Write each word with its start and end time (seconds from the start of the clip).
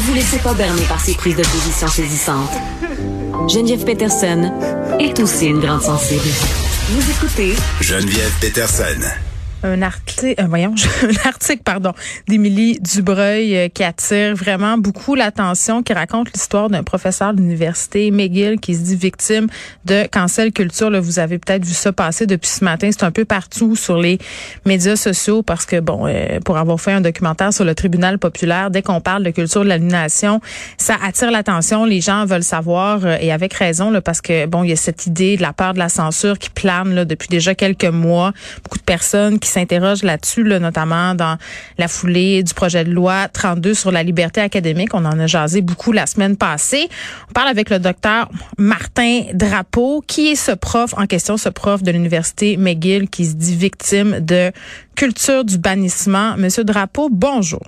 vous 0.00 0.14
laissez 0.14 0.38
pas 0.38 0.54
berner 0.54 0.82
par 0.84 1.00
ces 1.00 1.14
prises 1.14 1.36
de 1.36 1.42
position 1.42 1.86
saisissantes. 1.88 2.50
Geneviève 3.48 3.84
Peterson 3.84 4.50
est 4.98 5.18
aussi 5.20 5.46
une 5.46 5.60
grande 5.60 5.82
sensible. 5.82 6.22
Vous 6.90 7.10
écoutez 7.10 7.54
Geneviève 7.80 8.32
Peterson 8.40 9.29
un 9.62 9.82
article, 9.82 10.40
euh, 10.40 10.46
voyons, 10.48 10.74
un 11.02 11.28
article, 11.28 11.62
pardon, 11.62 11.92
d'Émilie 12.28 12.78
Dubreuil 12.80 13.56
euh, 13.56 13.68
qui 13.68 13.84
attire 13.84 14.34
vraiment 14.34 14.78
beaucoup 14.78 15.14
l'attention, 15.14 15.82
qui 15.82 15.92
raconte 15.92 16.32
l'histoire 16.32 16.70
d'un 16.70 16.82
professeur 16.82 17.34
de 17.34 17.40
l'université 17.40 18.10
McGill 18.10 18.58
qui 18.60 18.74
se 18.74 18.80
dit 18.80 18.96
victime 18.96 19.48
de 19.84 20.06
cancel 20.06 20.52
culture. 20.52 20.90
Là, 20.90 21.00
vous 21.00 21.18
avez 21.18 21.38
peut-être 21.38 21.64
vu 21.64 21.74
ça 21.74 21.92
passer 21.92 22.26
depuis 22.26 22.48
ce 22.48 22.64
matin. 22.64 22.90
C'est 22.90 23.04
un 23.04 23.10
peu 23.10 23.24
partout 23.24 23.76
sur 23.76 23.98
les 23.98 24.18
médias 24.64 24.96
sociaux 24.96 25.42
parce 25.42 25.66
que 25.66 25.80
bon, 25.80 26.06
euh, 26.06 26.40
pour 26.44 26.56
avoir 26.56 26.80
fait 26.80 26.92
un 26.92 27.00
documentaire 27.00 27.52
sur 27.52 27.64
le 27.64 27.74
tribunal 27.74 28.18
populaire, 28.18 28.70
dès 28.70 28.82
qu'on 28.82 29.00
parle 29.00 29.24
de 29.24 29.30
culture 29.30 29.62
de 29.62 29.68
l'aliénation, 29.68 30.40
ça 30.78 30.96
attire 31.04 31.30
l'attention. 31.30 31.84
Les 31.84 32.00
gens 32.00 32.24
veulent 32.24 32.42
savoir 32.42 33.06
et 33.06 33.32
avec 33.32 33.54
raison 33.54 33.90
là, 33.90 34.00
parce 34.00 34.20
que 34.20 34.46
bon, 34.46 34.64
il 34.64 34.70
y 34.70 34.72
a 34.72 34.76
cette 34.76 35.06
idée 35.06 35.36
de 35.36 35.42
la 35.42 35.52
peur 35.52 35.74
de 35.74 35.78
la 35.78 35.88
censure 35.88 36.38
qui 36.38 36.50
plane 36.50 36.94
là, 36.94 37.04
depuis 37.04 37.28
déjà 37.28 37.54
quelques 37.54 37.84
mois. 37.84 38.32
Beaucoup 38.62 38.78
de 38.78 38.84
personnes 38.84 39.38
s'interroge 39.50 40.02
là-dessus, 40.02 40.44
là, 40.44 40.58
notamment 40.58 41.14
dans 41.14 41.36
la 41.78 41.88
foulée 41.88 42.42
du 42.42 42.54
projet 42.54 42.84
de 42.84 42.90
loi 42.90 43.28
32 43.28 43.74
sur 43.74 43.90
la 43.90 44.02
liberté 44.02 44.40
académique. 44.40 44.94
On 44.94 45.04
en 45.04 45.18
a 45.18 45.26
jasé 45.26 45.60
beaucoup 45.60 45.92
la 45.92 46.06
semaine 46.06 46.36
passée. 46.36 46.88
On 47.28 47.32
parle 47.32 47.48
avec 47.48 47.70
le 47.70 47.78
docteur 47.78 48.30
Martin 48.58 49.24
Drapeau. 49.34 50.02
Qui 50.06 50.28
est 50.28 50.36
ce 50.36 50.52
prof 50.52 50.94
en 50.96 51.06
question, 51.06 51.36
ce 51.36 51.48
prof 51.48 51.82
de 51.82 51.90
l'université 51.90 52.56
McGill 52.56 53.08
qui 53.08 53.26
se 53.26 53.34
dit 53.34 53.56
victime 53.56 54.20
de 54.20 54.52
culture 54.94 55.44
du 55.44 55.58
bannissement? 55.58 56.36
Monsieur 56.36 56.64
Drapeau, 56.64 57.08
bonjour. 57.10 57.62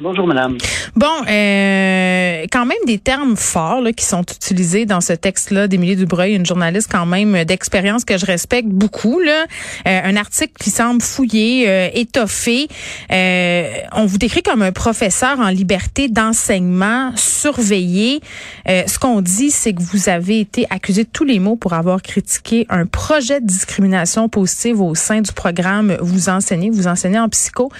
Bonjour, 0.00 0.26
madame. 0.26 0.58
Bon, 0.96 1.06
euh, 1.28 2.46
quand 2.50 2.66
même 2.66 2.78
des 2.84 2.98
termes 2.98 3.36
forts 3.36 3.80
là, 3.80 3.92
qui 3.92 4.04
sont 4.04 4.22
utilisés 4.22 4.86
dans 4.86 5.00
ce 5.00 5.12
texte-là 5.12 5.68
d'Émilie 5.68 5.94
Dubreuil, 5.94 6.34
une 6.34 6.44
journaliste 6.44 6.88
quand 6.90 7.06
même 7.06 7.44
d'expérience 7.44 8.04
que 8.04 8.18
je 8.18 8.26
respecte 8.26 8.66
beaucoup. 8.66 9.20
Là. 9.20 9.44
Euh, 9.86 10.00
un 10.02 10.16
article 10.16 10.52
qui 10.58 10.70
semble 10.70 11.00
fouillé, 11.00 11.68
euh, 11.68 11.88
étoffé. 11.94 12.66
Euh, 13.12 13.68
on 13.92 14.06
vous 14.06 14.18
décrit 14.18 14.42
comme 14.42 14.62
un 14.62 14.72
professeur 14.72 15.38
en 15.38 15.48
liberté 15.48 16.08
d'enseignement, 16.08 17.12
surveillé. 17.14 18.20
ce 18.66 18.98
qu'on 18.98 19.20
dit, 19.20 19.52
c'est 19.52 19.74
que 19.74 19.82
vous 19.82 20.08
avez 20.08 20.40
été 20.40 20.66
accusé 20.70 21.04
de 21.04 21.10
tous 21.12 21.24
les 21.24 21.38
mots 21.38 21.56
pour 21.56 21.72
avoir 21.72 22.02
critiqué 22.02 22.66
un 22.68 22.86
projet 22.86 23.40
de 23.40 23.46
discrimination 23.46 24.28
positive 24.28 24.80
au 24.80 24.96
sein 24.96 25.20
du 25.20 25.32
programme 25.32 25.96
Vous 26.00 26.28
enseignez. 26.28 26.70
Vous 26.70 26.88
enseignez 26.88 27.20
en 27.20 27.28
psycho. 27.28 27.70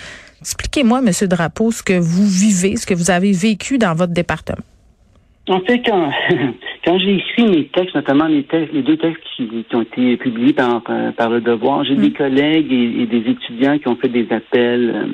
Expliquez-moi, 0.45 1.01
Monsieur 1.01 1.27
Drapeau, 1.27 1.71
ce 1.71 1.83
que 1.83 1.99
vous 1.99 2.27
vivez, 2.27 2.77
ce 2.77 2.85
que 2.85 2.93
vous 2.93 3.11
avez 3.11 3.33
vécu 3.33 3.79
dans 3.79 3.95
votre 3.95 4.13
département. 4.13 4.63
En 5.49 5.61
fait, 5.61 5.79
quand, 5.79 6.11
quand 6.85 6.99
j'ai 6.99 7.15
écrit 7.15 7.45
mes 7.45 7.65
textes, 7.69 7.95
notamment 7.95 8.27
les, 8.27 8.45
textes, 8.45 8.71
les 8.75 8.83
deux 8.83 8.99
textes 8.99 9.23
qui, 9.35 9.65
ont 9.73 9.81
été 9.81 10.19
publiés 10.19 10.53
par, 10.53 10.83
par 11.17 11.31
le 11.31 11.41
Devoir, 11.41 11.85
j'ai 11.85 11.97
des 11.97 12.11
mm. 12.11 12.13
collègues 12.13 12.71
et, 12.71 13.07
des 13.07 13.31
étudiants 13.31 13.79
qui 13.79 13.89
ont 13.89 13.97
fait 13.97 14.11
des 14.11 14.27
appels. 14.31 14.93
Euh, 14.95 15.07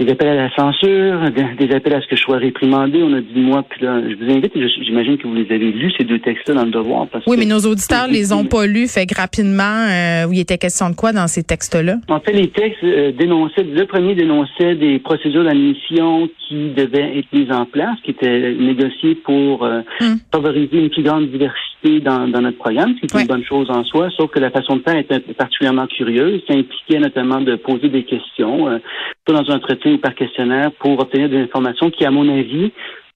des 0.00 0.10
appels 0.10 0.28
à 0.28 0.34
la 0.34 0.50
censure, 0.54 1.30
des, 1.58 1.74
appels 1.74 1.92
à 1.92 2.00
ce 2.00 2.06
que 2.06 2.16
je 2.16 2.22
sois 2.22 2.38
réprimandé. 2.38 3.02
On 3.02 3.12
a 3.12 3.20
dit 3.20 3.40
moi, 3.40 3.62
puis 3.68 3.84
là, 3.84 4.00
je 4.00 4.14
vous 4.14 4.30
invite, 4.32 4.52
j'imagine 4.82 5.18
que 5.18 5.28
vous 5.28 5.34
les 5.34 5.52
avez 5.52 5.70
lus, 5.70 5.92
ces 5.98 6.04
deux 6.04 6.18
textes-là, 6.18 6.54
dans 6.54 6.64
le 6.64 6.70
devoir. 6.70 7.06
oui, 7.26 7.36
mais 7.38 7.44
nos 7.44 7.60
auditeurs 7.60 8.08
les 8.08 8.32
ont 8.32 8.46
pas 8.46 8.66
lus. 8.66 8.88
Fait 8.88 9.04
que 9.04 9.14
rapidement, 9.14 9.62
euh, 9.62 10.32
il 10.32 10.40
était 10.40 10.56
question 10.56 10.88
de 10.88 10.94
quoi 10.94 11.12
dans 11.12 11.26
ces 11.26 11.42
textes-là? 11.42 11.96
En 12.08 12.20
fait, 12.20 12.32
les 12.32 12.48
textes 12.48 12.82
euh, 12.84 13.12
dénonçaient, 13.12 13.64
le 13.64 13.84
premier 13.84 14.14
dénonçait 14.14 14.76
des 14.76 14.98
procédures 14.98 15.44
d'admission 15.44 16.30
qui 16.48 16.70
devaient 16.70 17.18
être 17.18 17.32
mises 17.34 17.52
en 17.52 17.66
place, 17.66 17.98
qui 18.02 18.12
étaient 18.12 18.54
négociées 18.54 19.16
pour 19.16 19.64
euh, 19.64 19.82
hum. 20.00 20.16
favoriser 20.32 20.78
une 20.78 20.88
plus 20.88 21.02
grande 21.02 21.28
diversité 21.28 22.00
dans, 22.02 22.28
dans 22.28 22.40
notre 22.40 22.58
programme, 22.58 22.94
ce 22.94 23.06
qui 23.06 23.16
est 23.16 23.20
une 23.20 23.26
bonne 23.26 23.44
chose 23.44 23.68
en 23.70 23.84
soi, 23.84 24.08
sauf 24.16 24.30
que 24.30 24.38
la 24.38 24.50
façon 24.50 24.76
de 24.76 24.82
faire 24.82 24.96
était 24.96 25.20
particulièrement 25.20 25.86
curieuse. 25.86 26.40
Ça 26.48 26.54
impliquait 26.54 26.98
notamment 26.98 27.40
de 27.40 27.56
poser 27.56 27.88
des 27.88 28.04
questions, 28.04 28.68
euh, 28.68 28.78
dans 29.26 29.50
un 29.50 29.56
entretien 29.56 29.81
ou 29.90 29.98
par 29.98 30.14
questionnaire, 30.14 30.70
pour 30.72 30.98
obtenir 30.98 31.28
des 31.28 31.38
informations 31.38 31.90
qui, 31.90 32.04
à 32.04 32.10
mon 32.10 32.28
avis, 32.28 32.72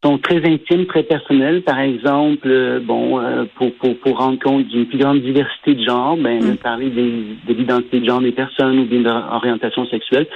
sont 0.07 0.19
très 0.19 0.37
intimes, 0.47 0.87
très 0.87 1.03
personnelles. 1.03 1.63
Par 1.63 1.81
exemple, 1.81 2.49
euh, 2.49 2.81
bon, 2.81 3.19
euh, 3.19 3.45
pour, 3.57 3.73
pour, 3.75 3.99
pour 3.99 4.19
rendre 4.19 4.39
compte 4.39 4.67
d'une 4.69 4.87
plus 4.87 4.99
grande 4.99 5.21
diversité 5.21 5.75
de 5.75 5.85
genre, 5.85 6.17
ben, 6.17 6.43
mm. 6.43 6.57
parler 6.59 6.91
des, 6.91 7.25
de 7.49 7.55
l'identité 7.59 8.01
de 8.01 8.07
genre 8.07 8.21
des 8.21 8.33
personnes 8.33 8.79
ou 8.79 8.87
de 8.87 8.99
leur 8.99 9.33
orientation 9.33 9.85
sexuelle. 9.87 10.27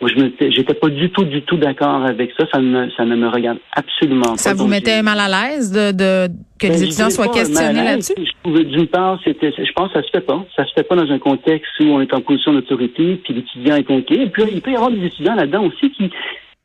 Moi, 0.00 0.10
je 0.14 0.50
j'étais 0.50 0.74
pas 0.74 0.88
du 0.88 1.10
tout, 1.10 1.24
du 1.24 1.42
tout 1.42 1.56
d'accord 1.56 2.04
avec 2.04 2.32
ça. 2.38 2.46
Ça 2.52 2.60
ne, 2.60 2.90
ça 2.96 3.04
ne 3.04 3.14
me 3.14 3.28
regarde 3.28 3.58
absolument 3.76 4.32
pas. 4.32 4.36
Ça 4.36 4.54
vous 4.54 4.66
mettait 4.66 5.02
mal 5.02 5.20
à 5.20 5.28
l'aise 5.28 5.70
de, 5.70 5.92
de 5.92 6.32
que 6.58 6.66
les 6.66 6.72
ben, 6.72 6.82
étudiants 6.82 7.10
soient 7.10 7.28
questionnés 7.28 7.84
là-dessus? 7.84 8.14
D'une 8.44 8.86
part, 8.86 9.18
c'était, 9.24 9.52
je 9.56 9.72
pense 9.72 9.92
que 9.92 10.00
ça 10.00 10.02
se 10.02 10.10
fait 10.10 10.20
pas. 10.20 10.44
Ça 10.56 10.66
se 10.66 10.72
fait 10.74 10.82
pas 10.82 10.96
dans 10.96 11.10
un 11.10 11.18
contexte 11.18 11.70
où 11.80 11.84
on 11.84 12.00
est 12.00 12.12
en 12.12 12.20
position 12.20 12.52
d'autorité, 12.52 13.20
puis 13.24 13.34
l'étudiant 13.34 13.76
est 13.76 13.90
inquiet. 13.90 14.24
Et 14.24 14.26
puis 14.26 14.42
il 14.52 14.60
peut 14.60 14.72
y 14.72 14.76
avoir 14.76 14.90
des 14.90 15.06
étudiants 15.06 15.36
là-dedans 15.36 15.64
aussi 15.64 15.90
qui 15.92 16.10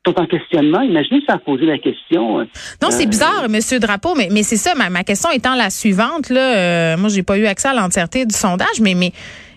sont 0.06 0.20
en 0.20 0.26
questionnement. 0.26 0.82
Imaginez 0.82 1.22
ça 1.28 1.34
a 1.34 1.38
posé 1.38 1.66
la 1.66 1.78
question. 1.78 2.40
Euh, 2.40 2.46
non, 2.82 2.90
c'est 2.92 3.06
bizarre, 3.06 3.48
Monsieur 3.50 3.80
Drapeau, 3.80 4.16
mais, 4.16 4.30
mais 4.32 4.44
c'est 4.44 4.58
ça. 4.58 4.76
Ma, 4.76 4.90
ma, 4.90 5.04
question 5.04 5.30
étant 5.32 5.56
la 5.56 5.70
suivante. 5.70 6.30
Là, 6.30 6.56
euh, 6.56 6.98
moi, 6.98 7.10
j'ai 7.10 7.24
pas 7.24 7.38
eu 7.38 7.46
accès 7.46 7.70
à 7.70 7.74
l'entièreté 7.74 8.26
du 8.26 8.36
sondage, 8.36 8.80
mais, 8.82 8.94
mais 8.94 9.12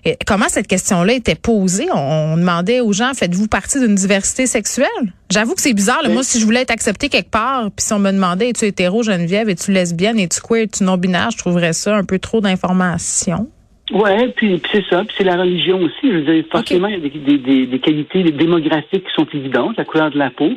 euh, 0.07 0.13
comment 0.27 0.49
cette 0.49 0.67
question-là 0.67 1.15
était 1.15 1.35
posée? 1.35 1.89
On, 1.95 2.37
demandait 2.37 2.81
aux 2.81 2.93
gens 2.93 3.13
faites-vous 3.15 3.49
partie 3.49 3.81
d'une 3.81 3.95
diversité 3.95 4.47
sexuelle? 4.47 4.89
J'avoue 5.31 5.55
que 5.55 5.61
c'est 5.61 5.75
bizarre. 5.75 6.03
Moi, 6.09 6.23
si 6.23 6.41
je 6.41 6.45
voulais 6.45 6.63
être 6.63 6.71
acceptée 6.71 7.09
quelque 7.09 7.31
part, 7.31 7.71
puis 7.75 7.85
si 7.85 7.93
on 7.93 7.99
me 7.99 8.11
demandait 8.11 8.51
es-tu 8.51 8.67
hétéro, 8.67 9.03
Geneviève, 9.03 9.49
es-tu 9.49 9.73
lesbienne, 9.73 10.19
es-tu 10.19 10.41
queer, 10.41 10.63
es-tu 10.63 10.85
non 10.85 10.97
binaire, 10.97 11.31
je 11.31 11.39
trouverais 11.39 11.73
ça 11.73 11.97
un 11.97 12.05
peu 12.05 12.19
trop 12.19 12.41
d'informations. 12.41 13.49
Ouais, 13.91 14.29
puis, 14.37 14.61
c'est 14.71 14.85
ça. 14.87 15.05
Puis 15.05 15.15
c'est 15.19 15.25
la 15.25 15.37
religion 15.37 15.81
aussi. 15.81 15.95
Je 16.03 16.19
veux 16.19 16.35
dire, 16.35 16.45
forcément, 16.51 16.89
il 16.89 16.95
y 16.95 17.07
a 17.07 17.09
des, 17.09 17.39
des, 17.39 17.67
des, 17.67 17.79
qualités 17.79 18.23
démographiques 18.25 19.05
qui 19.05 19.15
sont 19.15 19.27
évidentes, 19.33 19.77
la 19.77 19.85
couleur 19.85 20.11
de 20.11 20.19
la 20.19 20.31
peau. 20.31 20.51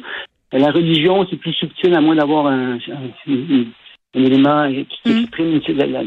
La 0.52 0.70
religion, 0.72 1.26
c'est 1.30 1.38
plus 1.38 1.54
subtil, 1.54 1.96
à 1.96 2.02
moins 2.02 2.16
d'avoir 2.16 2.48
un, 2.48 2.74
un, 2.76 3.66
élément 4.14 4.70
qui 4.70 5.14
hmm. 5.14 5.24
exprime 5.24 5.62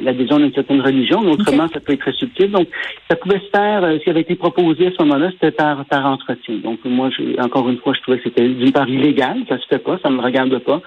l'adhésion 0.04 0.38
d'une 0.38 0.52
certaine 0.52 0.82
religion. 0.82 1.22
Mais 1.22 1.30
autrement, 1.30 1.66
ça 1.72 1.80
peut 1.80 1.94
être 1.94 2.00
très 2.00 2.12
subtil. 2.12 2.50
Donc, 2.50 2.68
ça 3.08 3.16
pouvait 3.16 3.38
se 3.38 3.48
faire, 3.48 3.82
euh, 3.84 3.98
ce 3.98 4.04
qui 4.04 4.10
avait 4.10 4.20
été 4.20 4.34
proposé 4.34 4.88
à 4.88 4.90
ce 4.90 5.02
moment-là, 5.02 5.30
c'était 5.32 5.52
par, 5.52 5.86
par 5.86 6.04
entretien. 6.04 6.56
Donc, 6.56 6.84
moi, 6.84 7.08
encore 7.38 7.70
une 7.70 7.78
fois, 7.78 7.94
je 7.94 8.00
trouvais 8.02 8.18
que 8.18 8.24
c'était 8.24 8.46
d'une 8.46 8.72
part 8.72 8.88
illégal. 8.88 9.38
Ça 9.48 9.58
se 9.58 9.66
fait 9.66 9.78
pas, 9.78 9.98
ça 10.02 10.10
me 10.10 10.20
regarde 10.20 10.58
pas. 10.58 10.82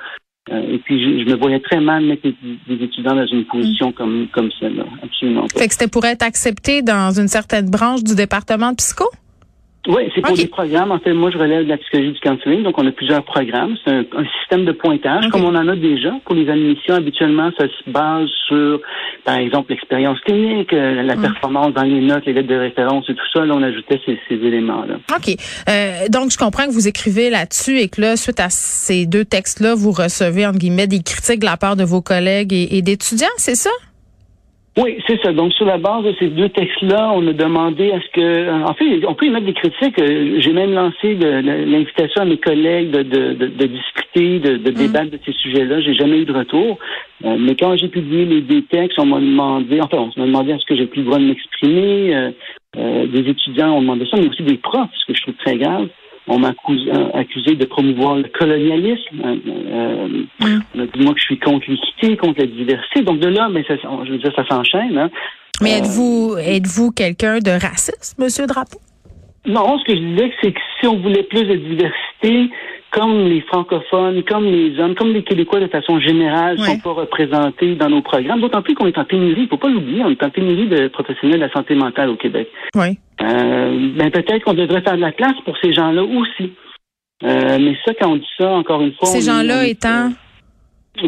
Euh, 0.52 0.74
et 0.74 0.78
puis, 0.80 1.24
je, 1.24 1.30
me 1.30 1.36
voyais 1.36 1.60
très 1.60 1.80
mal 1.80 2.06
mettre 2.06 2.24
des, 2.24 2.84
étudiants 2.84 3.16
dans 3.16 3.26
une 3.26 3.46
position 3.46 3.92
comme, 3.92 4.28
comme 4.34 4.50
celle-là. 4.60 4.86
Absolument 5.04 5.48
pas. 5.48 5.60
Fait 5.60 5.68
que 5.68 5.74
c'était 5.74 5.90
pour 5.90 6.06
être 6.06 6.24
accepté 6.24 6.82
dans 6.82 7.12
une 7.12 7.28
certaine 7.28 7.70
branche 7.70 8.04
du 8.04 8.16
département 8.16 8.72
de 8.72 8.76
psycho? 8.76 9.06
Oui, 9.88 10.12
c'est 10.14 10.22
pour 10.22 10.36
des 10.36 10.48
programmes. 10.48 10.92
En 10.92 11.00
fait, 11.00 11.14
moi, 11.14 11.32
je 11.32 11.38
relève 11.38 11.64
de 11.64 11.70
la 11.70 11.78
psychologie 11.78 12.12
du 12.12 12.20
counseling, 12.20 12.64
donc 12.64 12.78
on 12.78 12.86
a 12.86 12.92
plusieurs 12.92 13.24
programmes. 13.24 13.76
C'est 13.86 13.94
un, 13.94 14.26
système 14.40 14.66
de 14.66 14.74
pointage, 14.74 15.30
comme 15.30 15.46
on 15.46 15.56
en 15.56 15.68
a 15.68 15.76
déjà 15.76 16.12
pour 16.26 16.36
les 16.36 16.50
admissions. 16.50 16.96
Habituellement, 16.96 17.52
ça 17.58 17.66
se 17.68 17.90
base 17.90 18.28
sur, 18.48 18.82
par 19.24 19.38
exemple, 19.38 19.72
l'expérience 19.72 20.20
clinique, 20.22 20.74
euh, 20.74 21.02
la 21.04 21.16
mm. 21.16 21.22
performance 21.22 21.74
dans 21.74 21.84
les 21.84 22.02
notes, 22.02 22.26
les 22.26 22.34
lettres 22.34 22.50
de 22.50 22.56
référence 22.56 23.10
et 23.10 23.16
tout 23.16 23.26
ça. 23.34 23.46
Là, 23.46 23.56
on 23.56 23.64
ajoutait 23.64 24.00
ces, 24.06 24.18
éléments-là. 24.30 24.96
OK. 25.16 25.36
Euh, 25.70 26.08
donc, 26.10 26.32
je 26.32 26.38
comprends 26.38 26.66
que 26.66 26.72
vous 26.72 26.88
écrivez 26.88 27.30
là-dessus 27.30 27.80
et 27.80 27.88
que 27.88 28.02
là, 28.02 28.18
suite 28.18 28.40
à 28.40 28.50
ces 28.50 29.06
deux 29.06 29.26
textes-là, 29.26 29.74
vous 29.76 29.92
recevez, 29.92 30.46
entre 30.46 30.60
guillemets, 30.60 30.88
des 30.88 31.02
critiques 31.02 31.40
de 31.40 31.46
la 31.46 31.58
part 31.58 31.76
de 31.76 31.84
vos 31.84 32.02
collègues 32.02 32.54
et 32.54 32.82
d'étudiants, 32.82 33.28
c'est 33.38 33.56
ça? 33.56 33.70
Oui, 34.78 34.98
c'est 35.08 35.20
ça. 35.24 35.34
Donc, 35.34 35.54
sur 35.54 35.66
la 35.66 35.80
base 35.80 36.04
de 36.04 36.14
ces 36.20 36.28
deux 36.28 36.50
textes-là, 36.50 37.12
on 37.16 37.26
a 37.28 37.34
demandé 37.34 37.92
à 37.92 38.00
ce 38.00 38.10
que, 38.12 38.64
en 38.64 38.76
fait, 38.76 39.04
on 39.08 39.16
peut 39.16 39.26
y 39.26 39.32
mettre 39.32 39.48
des 39.48 39.54
critiques. 39.54 39.98
Euh, 39.98 40.36
j'ai 40.40 40.54
même 40.54 40.72
lancé 40.72 41.16
l'invitation 41.16 42.22
à 42.22 42.26
mes 42.26 42.38
collègues 42.38 42.92
de, 42.92 43.02
de, 43.02 43.34
de, 43.34 43.66
discuter, 43.66 44.38
de, 44.40 44.58
de 44.58 44.70
mm. 44.70 44.74
débattre 44.76 45.12
de 45.12 45.20
ces 45.26 45.32
sujets-là. 45.32 45.82
J'ai 45.82 45.96
jamais 45.96 46.20
eu 46.20 46.26
de 46.26 46.34
retour. 46.34 46.78
Euh, 47.26 47.38
mais 47.40 47.56
quand 47.56 47.76
j'ai 47.76 47.88
publié 47.88 48.26
les 48.26 48.42
deux 48.42 48.62
textes, 48.64 49.00
on 49.00 49.08
m'a 49.08 49.20
demandé, 49.20 49.82
enfin, 49.82 49.98
on 50.16 50.20
m'a 50.20 50.28
demandé 50.28 50.54
à 50.54 50.60
ce 50.60 50.66
que 50.66 50.76
j'ai 50.76 50.86
plus 50.86 51.02
le 51.02 51.06
droit 51.08 51.18
de 51.18 51.26
m'exprimer. 51.26 52.16
Euh, 52.78 53.08
des 53.08 53.28
étudiants 53.32 53.72
ont 53.72 53.82
demandé 53.82 54.06
ça, 54.12 54.18
mais 54.18 54.30
aussi 54.30 54.44
des 54.44 54.58
profs, 54.58 54.92
ce 54.94 55.06
que 55.08 55.18
je 55.18 55.24
trouve 55.24 55.36
très 55.44 55.58
grave. 55.58 55.88
On 56.28 56.40
m'a 56.40 56.54
accusé, 57.14 57.56
de 57.56 57.66
promouvoir 57.66 58.16
le 58.16 58.26
colonialisme. 58.38 59.22
Euh, 59.24 59.36
euh, 59.48 60.08
mm. 60.40 60.60
On 60.76 60.80
a 60.82 60.86
dit 60.86 61.00
moi 61.00 61.14
que 61.14 61.20
je 61.20 61.26
suis 61.26 61.40
contre 61.40 61.70
l'équité, 61.70 62.18
contre 62.18 62.42
la 62.42 62.48
diversité. 62.48 63.02
Donc 63.02 63.20
de 63.20 63.28
là, 63.28 63.50
mais 63.50 63.64
ça, 63.68 63.76
je 63.78 64.12
veux 64.12 64.18
dire, 64.18 64.34
ça 64.36 64.46
s'enchaîne. 64.48 64.98
Hein. 64.98 65.10
Mais 65.62 65.74
euh, 65.74 65.78
êtes-vous 65.78 66.36
êtes-vous 66.40 66.92
quelqu'un 66.92 67.40
de 67.40 67.52
raciste, 67.52 68.18
Monsieur 68.20 68.46
Drapeau? 68.46 68.80
Non, 69.46 69.80
ce 69.80 69.86
que 69.86 69.96
je 69.96 70.02
disais, 70.02 70.32
c'est 70.42 70.52
que 70.52 70.60
si 70.80 70.88
on 70.88 71.00
voulait 71.00 71.24
plus 71.24 71.44
de 71.44 71.56
diversité, 71.56 72.50
comme 72.92 73.26
les 73.26 73.42
francophones, 73.42 74.24
comme 74.24 74.46
les 74.46 74.80
hommes, 74.80 74.96
comme 74.96 75.12
les 75.12 75.24
Québécois 75.24 75.60
de 75.60 75.68
façon 75.68 76.00
générale 76.00 76.58
sont 76.60 76.80
pas 76.80 76.92
représentés 76.92 77.76
dans 77.76 77.90
nos 77.90 78.02
programmes, 78.02 78.42
d'autant 78.42 78.62
plus 78.62 78.76
qu'on 78.76 78.88
est 78.88 78.98
en 78.98 79.06
pénurie, 79.06 79.44
il 79.44 79.48
faut 79.48 79.58
pas 79.58 79.70
l'oublier, 79.70 80.04
on 80.04 80.10
est 80.10 80.24
en 80.24 80.30
pénurie 80.30 80.68
de 80.68 80.88
professionnels 80.88 81.40
de 81.40 81.46
la 81.46 81.52
santé 81.52 81.76
mentale 81.76 82.10
au 82.10 82.16
Québec. 82.16 82.48
Oui. 82.76 82.98
Euh, 83.22 83.92
ben 83.98 84.12
peut-être 84.12 84.44
qu'on 84.44 84.54
devrait 84.54 84.82
faire 84.82 84.96
de 84.96 85.02
la 85.02 85.12
place 85.12 85.36
pour 85.44 85.58
ces 85.62 85.74
gens-là 85.74 86.04
aussi. 86.04 86.54
mais 87.22 87.76
ça, 87.86 87.94
quand 88.00 88.12
on 88.12 88.16
dit 88.18 88.30
ça, 88.38 88.50
encore 88.50 88.82
une 88.82 88.94
fois... 88.94 89.08
Ces 89.08 89.22
gens-là 89.22 89.66
étant... 89.66 90.12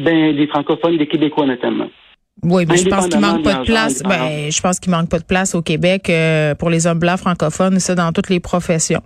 Ben, 0.02 0.36
des 0.36 0.46
francophones, 0.48 0.98
des 0.98 1.08
Québécois 1.08 1.48
notamment. 1.48 1.90
Oui, 2.44 2.66
mais 2.68 2.78
je 2.78 2.88
pense 2.88 3.08
qu'il 3.08 3.20
manque 3.20 3.44
pas 3.44 3.56
de 3.56 3.66
place. 3.66 4.04
Ben, 4.04 4.52
je 4.52 4.62
pense 4.62 4.80
qu'il 4.80 4.92
manque 4.92 5.10
pas 5.10 5.20
de 5.20 5.26
place 5.26 5.56
au 5.56 5.62
Québec 5.62 6.12
pour 6.60 6.70
les 6.70 6.88
hommes 6.88 7.00
blancs 7.00 7.20
francophones, 7.20 7.80
ça 7.80 7.96
dans 7.96 8.12
toutes 8.12 8.30
les 8.30 8.40
professions. 8.40 9.02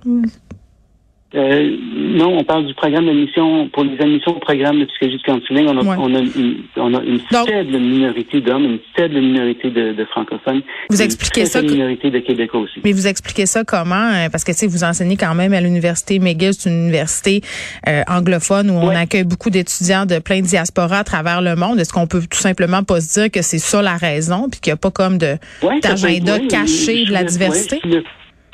Euh, 1.35 1.77
non, 1.95 2.37
on 2.37 2.43
parle 2.43 2.67
du 2.67 2.73
programme 2.75 3.07
d'admission 3.07 3.67
pour 3.69 3.83
les 3.83 3.99
admissions 3.99 4.35
au 4.35 4.39
programme 4.39 4.79
de 4.79 4.85
psychologie 4.85 5.17
de 5.17 5.23
counseling. 5.23 5.67
On 5.67 5.77
a, 5.77 5.97
on 5.97 6.15
a 6.15 6.19
une, 6.19 6.57
on 6.77 6.93
a 6.93 7.01
une 7.01 7.19
faible 7.19 7.79
minorité 7.79 8.39
d'hommes, 8.39 8.65
une 8.65 8.79
faible 8.95 9.19
minorité 9.19 9.71
de, 9.71 9.93
de 9.93 10.05
francophones. 10.05 10.61
Vous 10.89 11.01
expliquez 11.01 11.45
ça. 11.45 11.61
Une 11.61 11.71
minorité 11.71 12.11
de 12.11 12.19
Québécois 12.19 12.61
aussi. 12.61 12.81
Mais 12.83 12.91
vous 12.91 13.07
expliquez 13.07 13.47
ça 13.47 13.63
comment 13.63 14.11
euh, 14.13 14.29
Parce 14.31 14.43
que 14.43 14.51
tu 14.51 14.59
sais, 14.59 14.67
vous 14.67 14.83
enseignez 14.83 15.17
quand 15.17 15.33
même 15.33 15.53
à 15.53 15.61
l'université 15.61 16.19
McGill, 16.19 16.53
c'est 16.53 16.69
une 16.69 16.83
université 16.83 17.41
euh, 17.87 18.03
anglophone 18.07 18.69
où 18.69 18.75
on 18.75 18.89
accueille 18.89 19.23
beaucoup 19.23 19.49
d'étudiants 19.49 20.05
de 20.05 20.19
plein 20.19 20.41
de 20.41 20.45
diasporas 20.45 20.99
à 20.99 21.03
travers 21.03 21.41
le 21.41 21.55
monde. 21.55 21.79
Est-ce 21.79 21.93
qu'on 21.93 22.07
peut 22.07 22.21
tout 22.29 22.39
simplement 22.39 22.83
pas 22.83 23.01
se 23.01 23.19
dire 23.19 23.31
que 23.31 23.41
c'est 23.41 23.57
ça 23.57 23.81
la 23.81 23.97
raison, 23.97 24.49
puis 24.51 24.59
qu'il 24.59 24.71
n'y 24.71 24.75
a 24.75 24.77
pas 24.77 24.91
comme 24.91 25.17
de 25.17 25.37
d'agenda 25.81 26.39
caché 26.47 27.05
de 27.05 27.11
la 27.11 27.23
diversité? 27.23 27.81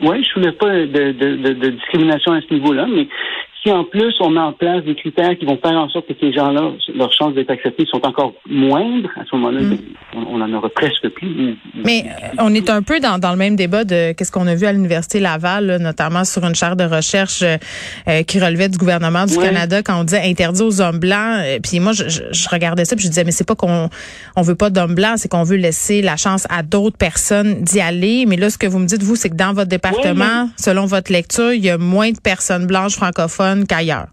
Oui, 0.01 0.23
je 0.23 0.39
ne 0.39 0.51
pas 0.51 0.69
de, 0.69 0.85
de, 0.85 1.11
de, 1.11 1.53
de, 1.53 1.69
discrimination 1.69 2.31
à 2.31 2.41
ce 2.41 2.53
niveau-là, 2.53 2.87
mais 2.87 3.07
si 3.61 3.71
en 3.71 3.83
plus 3.83 4.13
on 4.21 4.29
met 4.29 4.39
en 4.39 4.53
place 4.53 4.83
des 4.85 4.95
critères 4.95 5.37
qui 5.37 5.45
vont 5.45 5.57
faire 5.57 5.73
en 5.73 5.89
sorte 5.89 6.07
que 6.07 6.13
ces 6.19 6.31
gens-là, 6.31 6.71
leurs 6.95 7.11
chances 7.11 7.33
d'être 7.33 7.49
acceptés 7.49 7.85
sont 7.85 8.05
encore 8.05 8.33
moindres, 8.49 9.09
à 9.17 9.25
ce 9.29 9.35
moment-là, 9.35 9.61
mm. 9.61 9.77
on, 10.15 10.39
en 10.39 10.53
aura 10.53 10.69
presque 10.69 11.09
plus. 11.09 11.57
Mais 11.75 12.05
euh, 12.05 12.27
on 12.39 12.53
est 12.53 12.69
un 12.69 12.81
peu 12.81 13.01
dans, 13.01 13.19
dans 13.19 13.31
le 13.31 13.37
même 13.37 13.57
débat 13.57 13.83
de 13.83 14.13
qu'est-ce 14.13 14.31
qu'on 14.31 14.47
a 14.47 14.55
vu 14.55 14.65
à 14.65 14.71
l'université 14.71 15.19
Laval, 15.19 15.77
notamment 15.81 16.23
sur 16.23 16.45
une 16.45 16.55
chaire 16.55 16.77
de 16.77 16.85
recherche 16.85 17.41
euh, 17.41 17.57
euh, 18.07 18.23
qui 18.23 18.39
relevait 18.39 18.69
du 18.69 18.77
gouvernement 18.77 19.25
du 19.25 19.37
Canada 19.37 19.83
quand 19.83 19.99
on 19.99 20.03
disait 20.05 20.21
interdit 20.23 20.61
aux 20.61 20.79
hommes 20.79 20.99
blancs. 20.99 21.43
puis 21.61 21.81
moi, 21.81 21.91
je, 21.91 22.07
je, 22.07 22.49
regardais 22.49 22.85
ça 22.85 22.95
puis 22.95 23.05
je 23.05 23.09
disais 23.09 23.25
mais 23.25 23.31
c'est 23.31 23.47
pas 23.47 23.55
qu'on 23.55 23.89
on 24.37 24.41
veut 24.41 24.55
pas 24.55 24.69
d'hommes 24.69 24.95
blancs, 24.95 25.17
c'est 25.17 25.29
qu'on 25.29 25.43
veut 25.43 25.57
laisser 25.57 26.01
la 26.01 26.15
chance 26.15 26.47
à 26.49 26.63
d'autres 26.63 26.97
personnes 26.97 27.61
d'y 27.61 27.81
aller. 27.81 28.25
Mais 28.25 28.37
là, 28.37 28.49
ce 28.49 28.57
que 28.57 28.67
vous 28.67 28.79
me 28.79 28.85
dites 28.85 29.03
vous, 29.03 29.17
c'est 29.17 29.29
que 29.29 29.35
dans 29.35 29.53
votre 29.53 29.69
département, 29.69 30.49
selon 30.55 30.85
votre 30.85 31.11
lecture, 31.11 31.51
il 31.51 31.63
y 31.63 31.69
a 31.69 31.77
moins 31.77 32.11
de 32.11 32.19
personnes 32.19 32.65
blanches 32.65 32.95
francophones 32.95 33.48
qu'ailleurs? 33.67 34.07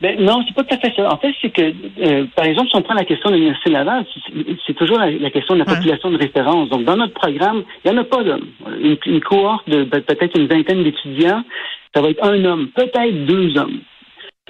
Ben, 0.00 0.18
non, 0.18 0.42
c'est 0.46 0.54
pas 0.54 0.64
tout 0.64 0.74
à 0.74 0.78
fait 0.78 0.94
ça. 0.96 1.12
En 1.12 1.18
fait, 1.18 1.34
c'est 1.42 1.50
que, 1.50 1.62
euh, 1.62 2.24
par 2.34 2.46
exemple, 2.46 2.70
si 2.70 2.76
on 2.76 2.82
prend 2.82 2.94
la 2.94 3.04
question 3.04 3.28
de 3.30 3.34
l'Université 3.34 3.70
Laval, 3.70 4.06
c'est 4.66 4.72
toujours 4.74 4.98
la, 4.98 5.30
question 5.30 5.54
de 5.54 5.58
la 5.58 5.66
population 5.66 6.10
de 6.10 6.16
référence. 6.16 6.70
Donc, 6.70 6.84
dans 6.84 6.96
notre 6.96 7.12
programme, 7.12 7.64
il 7.84 7.90
n'y 7.90 7.98
en 7.98 8.00
a 8.00 8.04
pas 8.04 8.24
d'hommes. 8.24 8.48
Une, 8.80 9.20
cohorte 9.20 9.68
de 9.68 9.84
ben, 9.84 10.00
peut-être 10.00 10.38
une 10.38 10.46
vingtaine 10.46 10.82
d'étudiants, 10.84 11.44
ça 11.94 12.00
va 12.00 12.08
être 12.08 12.24
un 12.24 12.42
homme, 12.44 12.68
peut-être 12.68 13.26
deux 13.26 13.58
hommes. 13.58 13.80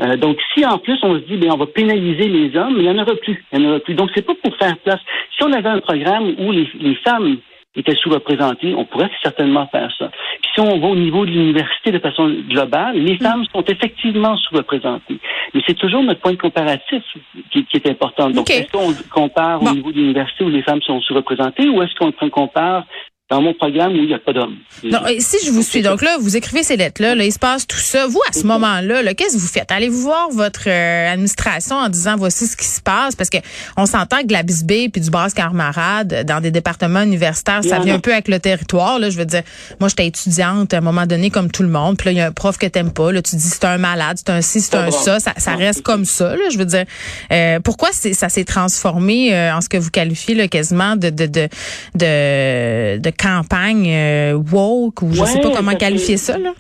Euh, 0.01 0.17
donc, 0.17 0.39
si 0.55 0.65
en 0.65 0.79
plus 0.79 0.99
on 1.03 1.15
se 1.15 1.25
dit, 1.25 1.37
ben, 1.37 1.51
on 1.53 1.57
va 1.57 1.67
pénaliser 1.67 2.29
les 2.29 2.57
hommes, 2.57 2.75
il 2.77 2.83
n'y 2.83 2.91
en 2.91 2.99
aura 2.99 3.17
plus. 3.17 3.45
Il 3.53 3.61
y 3.61 3.67
en 3.67 3.71
aura 3.71 3.81
plus. 3.81 3.95
Donc, 3.95 4.11
c'est 4.15 4.25
pas 4.25 4.35
pour 4.41 4.57
faire 4.57 4.79
place. 4.79 5.01
Si 5.37 5.43
on 5.43 5.53
avait 5.53 5.69
un 5.69 5.81
programme 5.81 6.33
où 6.39 6.53
les, 6.53 6.69
les 6.81 6.95
femmes 6.97 7.39
étaient 7.77 7.97
sous-représentées, 7.97 8.75
on 8.75 8.85
pourrait 8.85 9.11
certainement 9.23 9.67
faire 9.69 9.91
ça 9.99 10.11
si 10.55 10.61
on 10.61 10.79
va 10.79 10.89
au 10.89 10.97
niveau 10.97 11.25
de 11.25 11.31
l'université 11.31 11.93
de 11.93 11.99
façon 11.99 12.29
globale, 12.49 12.97
les 12.97 13.15
mm. 13.15 13.21
femmes 13.21 13.45
sont 13.53 13.63
effectivement 13.65 14.37
sous-représentées. 14.37 15.19
Mais 15.55 15.63
c'est 15.67 15.75
toujours 15.75 16.03
notre 16.03 16.21
point 16.21 16.33
de 16.33 16.39
comparatif 16.39 17.03
qui, 17.51 17.67
est 17.73 17.87
important. 17.89 18.31
Donc, 18.31 18.51
est-ce 18.51 18.71
qu'on 18.71 18.93
compare 19.13 19.63
au 19.63 19.71
niveau 19.71 19.93
de 19.93 19.97
l'université 19.97 20.45
où 20.45 20.49
les 20.49 20.63
femmes 20.63 20.83
sont 20.83 21.01
sous-représentées 21.01 21.69
ou 21.69 21.83
est-ce 21.83 21.95
qu'on 21.97 22.13
compare 22.31 22.85
dans 23.31 23.41
mon 23.41 23.55
programme 23.55 23.93
où 23.93 23.97
il 23.97 24.09
n'y 24.09 24.15
a 24.15 24.19
pas 24.19 24.33
d'hommes. 24.33 24.57
Non, 24.83 24.99
si 25.21 25.37
je 25.47 25.53
vous 25.53 25.63
suis, 25.63 25.83
donc 25.83 26.03
là, 26.03 26.17
vous 26.21 26.37
écrivez 26.37 26.65
ces 26.65 26.77
lettres-là, 26.77 27.15
là, 27.15 27.25
il 27.25 27.33
se 27.33 27.39
passe 27.39 27.65
tout 27.65 27.79
ça. 27.79 28.09
Vous, 28.09 28.21
à 28.29 28.33
ce 28.33 28.45
moment-là, 28.45 29.03
-là, 29.03 29.15
qu'est-ce 29.15 29.37
que 29.37 29.41
vous 29.41 29.47
faites? 29.47 29.71
Allez-vous 29.71 30.03
voir 30.03 30.31
votre 30.31 30.69
euh, 30.69 31.13
administration 31.13 31.77
en 31.77 31.89
disant 31.89 32.17
voici 32.17 32.49
ce 32.49 32.57
qui 32.57 32.67
se 32.67 32.81
passe? 32.81 33.15
Parce 33.15 33.31
que 33.31 33.39
on 33.77 33.87
s'entend 33.87 34.23
que 34.23 34.27
de 34.27 34.33
la 34.33 34.43
Bisbée 34.43 34.89
puis 34.89 35.01
du 35.01 35.11
Basse 35.11 35.33
Carmarade, 35.33 36.25
dans 36.27 36.41
des 36.41 36.51
départements 36.51 37.03
universitaires, 37.03 37.63
ça 37.63 37.79
vient 37.79 37.95
un 37.95 38.01
peu 38.01 38.13
avec 38.13 38.27
le 38.27 38.41
territoire. 38.41 38.99
Là, 38.99 39.11
je 39.11 39.17
veux 39.17 39.27
dire, 39.27 39.43
moi, 39.79 39.89
j'étais 39.89 40.07
étudiante 40.07 40.75
à 40.75 40.79
un 40.79 40.81
moment 40.81 41.07
donné, 41.07 41.31
comme 41.31 41.53
tout 41.53 41.63
le 41.63 41.69
monde. 41.69 41.97
Puis 41.97 42.07
là, 42.07 42.13
il 42.13 42.19
y 42.19 42.21
a 42.21 42.27
un 42.27 42.33
prof 42.33 42.59
que 42.59 42.67
t'aimes 42.67 42.93
pas. 42.93 43.13
Là, 43.13 43.23
tu 43.23 43.37
dis 43.37 43.49
c'est 43.49 43.65
un 43.65 43.79
malade, 43.79 44.17
c'est 44.19 44.31
un 44.31 44.41
ci, 44.41 44.61
c'est 44.61 44.75
un 44.75 44.91
ça. 44.91 45.19
Ça, 45.21 45.55
reste 45.55 45.83
comme 45.83 46.05
ça. 46.05 46.35
Là, 46.35 46.45
je 46.51 46.59
veux 46.59 46.65
dire, 46.65 46.85
euh, 47.31 47.61
pourquoi 47.61 47.91
ça 47.93 48.29
s'est 48.29 48.45
transformé 48.45 49.35
euh, 49.35 49.55
en 49.55 49.61
ce 49.61 49.69
que 49.69 49.77
vous 49.77 49.91
qualifiez 49.91 50.35
là, 50.35 50.49
quasiment 50.49 50.97
de 50.97 51.11
de 51.11 51.27
de, 51.27 51.49
de, 51.95 52.99
de 52.99 53.11
campagne 53.21 53.89
euh, 53.89 54.33
woke 54.53 55.03
ou 55.03 55.13
je 55.13 55.21
ne 55.21 55.27
sais 55.27 55.41
pas 55.41 55.51
comment 55.51 55.75
qualifier 55.75 56.17
ça 56.17 56.39
là. 56.39 56.53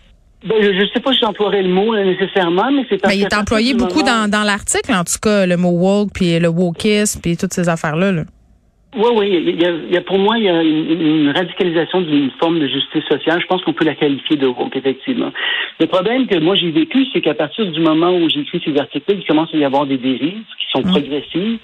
Ben, 0.42 0.56
je 0.62 0.68
ne 0.68 0.86
sais 0.86 1.00
pas 1.00 1.12
si 1.12 1.18
j'emploierais 1.20 1.62
le 1.62 1.68
mot 1.68 1.94
nécessairement, 1.94 2.72
mais 2.72 2.86
c'est 2.88 3.02
ben, 3.02 3.12
Il 3.12 3.22
est 3.22 3.36
employé 3.36 3.74
beaucoup 3.74 4.02
dans, 4.02 4.30
dans 4.30 4.42
l'article, 4.42 4.90
en 4.94 5.04
tout 5.04 5.18
cas, 5.20 5.44
le 5.44 5.58
mot 5.58 5.68
woke, 5.68 6.12
puis 6.14 6.38
le 6.38 6.48
wokisme, 6.48 7.20
puis 7.20 7.36
toutes 7.36 7.52
ces 7.52 7.68
affaires-là. 7.68 8.10
Là. 8.10 8.22
Oui, 8.96 9.08
oui. 9.14 9.44
Il 9.46 9.92
y, 9.92 9.96
a, 9.96 10.00
pour 10.00 10.18
moi, 10.18 10.36
il 10.36 10.44
y 10.44 10.48
a 10.48 10.62
une, 10.62 11.30
radicalisation 11.30 12.00
d'une 12.00 12.30
forme 12.40 12.58
de 12.58 12.66
justice 12.66 13.04
sociale. 13.08 13.40
Je 13.40 13.46
pense 13.46 13.62
qu'on 13.62 13.72
peut 13.72 13.84
la 13.84 13.94
qualifier 13.94 14.36
de 14.36 14.46
woke, 14.46 14.74
effectivement. 14.74 15.30
Le 15.78 15.86
problème 15.86 16.26
que 16.26 16.38
moi 16.38 16.56
j'ai 16.56 16.70
vécu, 16.70 17.06
c'est 17.12 17.20
qu'à 17.20 17.34
partir 17.34 17.70
du 17.70 17.80
moment 17.80 18.10
où 18.16 18.28
j'ai 18.28 18.40
écrit 18.40 18.60
ces 18.64 18.76
articles, 18.78 19.12
il 19.12 19.24
commence 19.24 19.54
à 19.54 19.58
y 19.58 19.64
avoir 19.64 19.86
des 19.86 19.98
dérives 19.98 20.42
qui 20.58 20.66
sont 20.72 20.80
mmh. 20.80 20.90
progressives. 20.90 21.58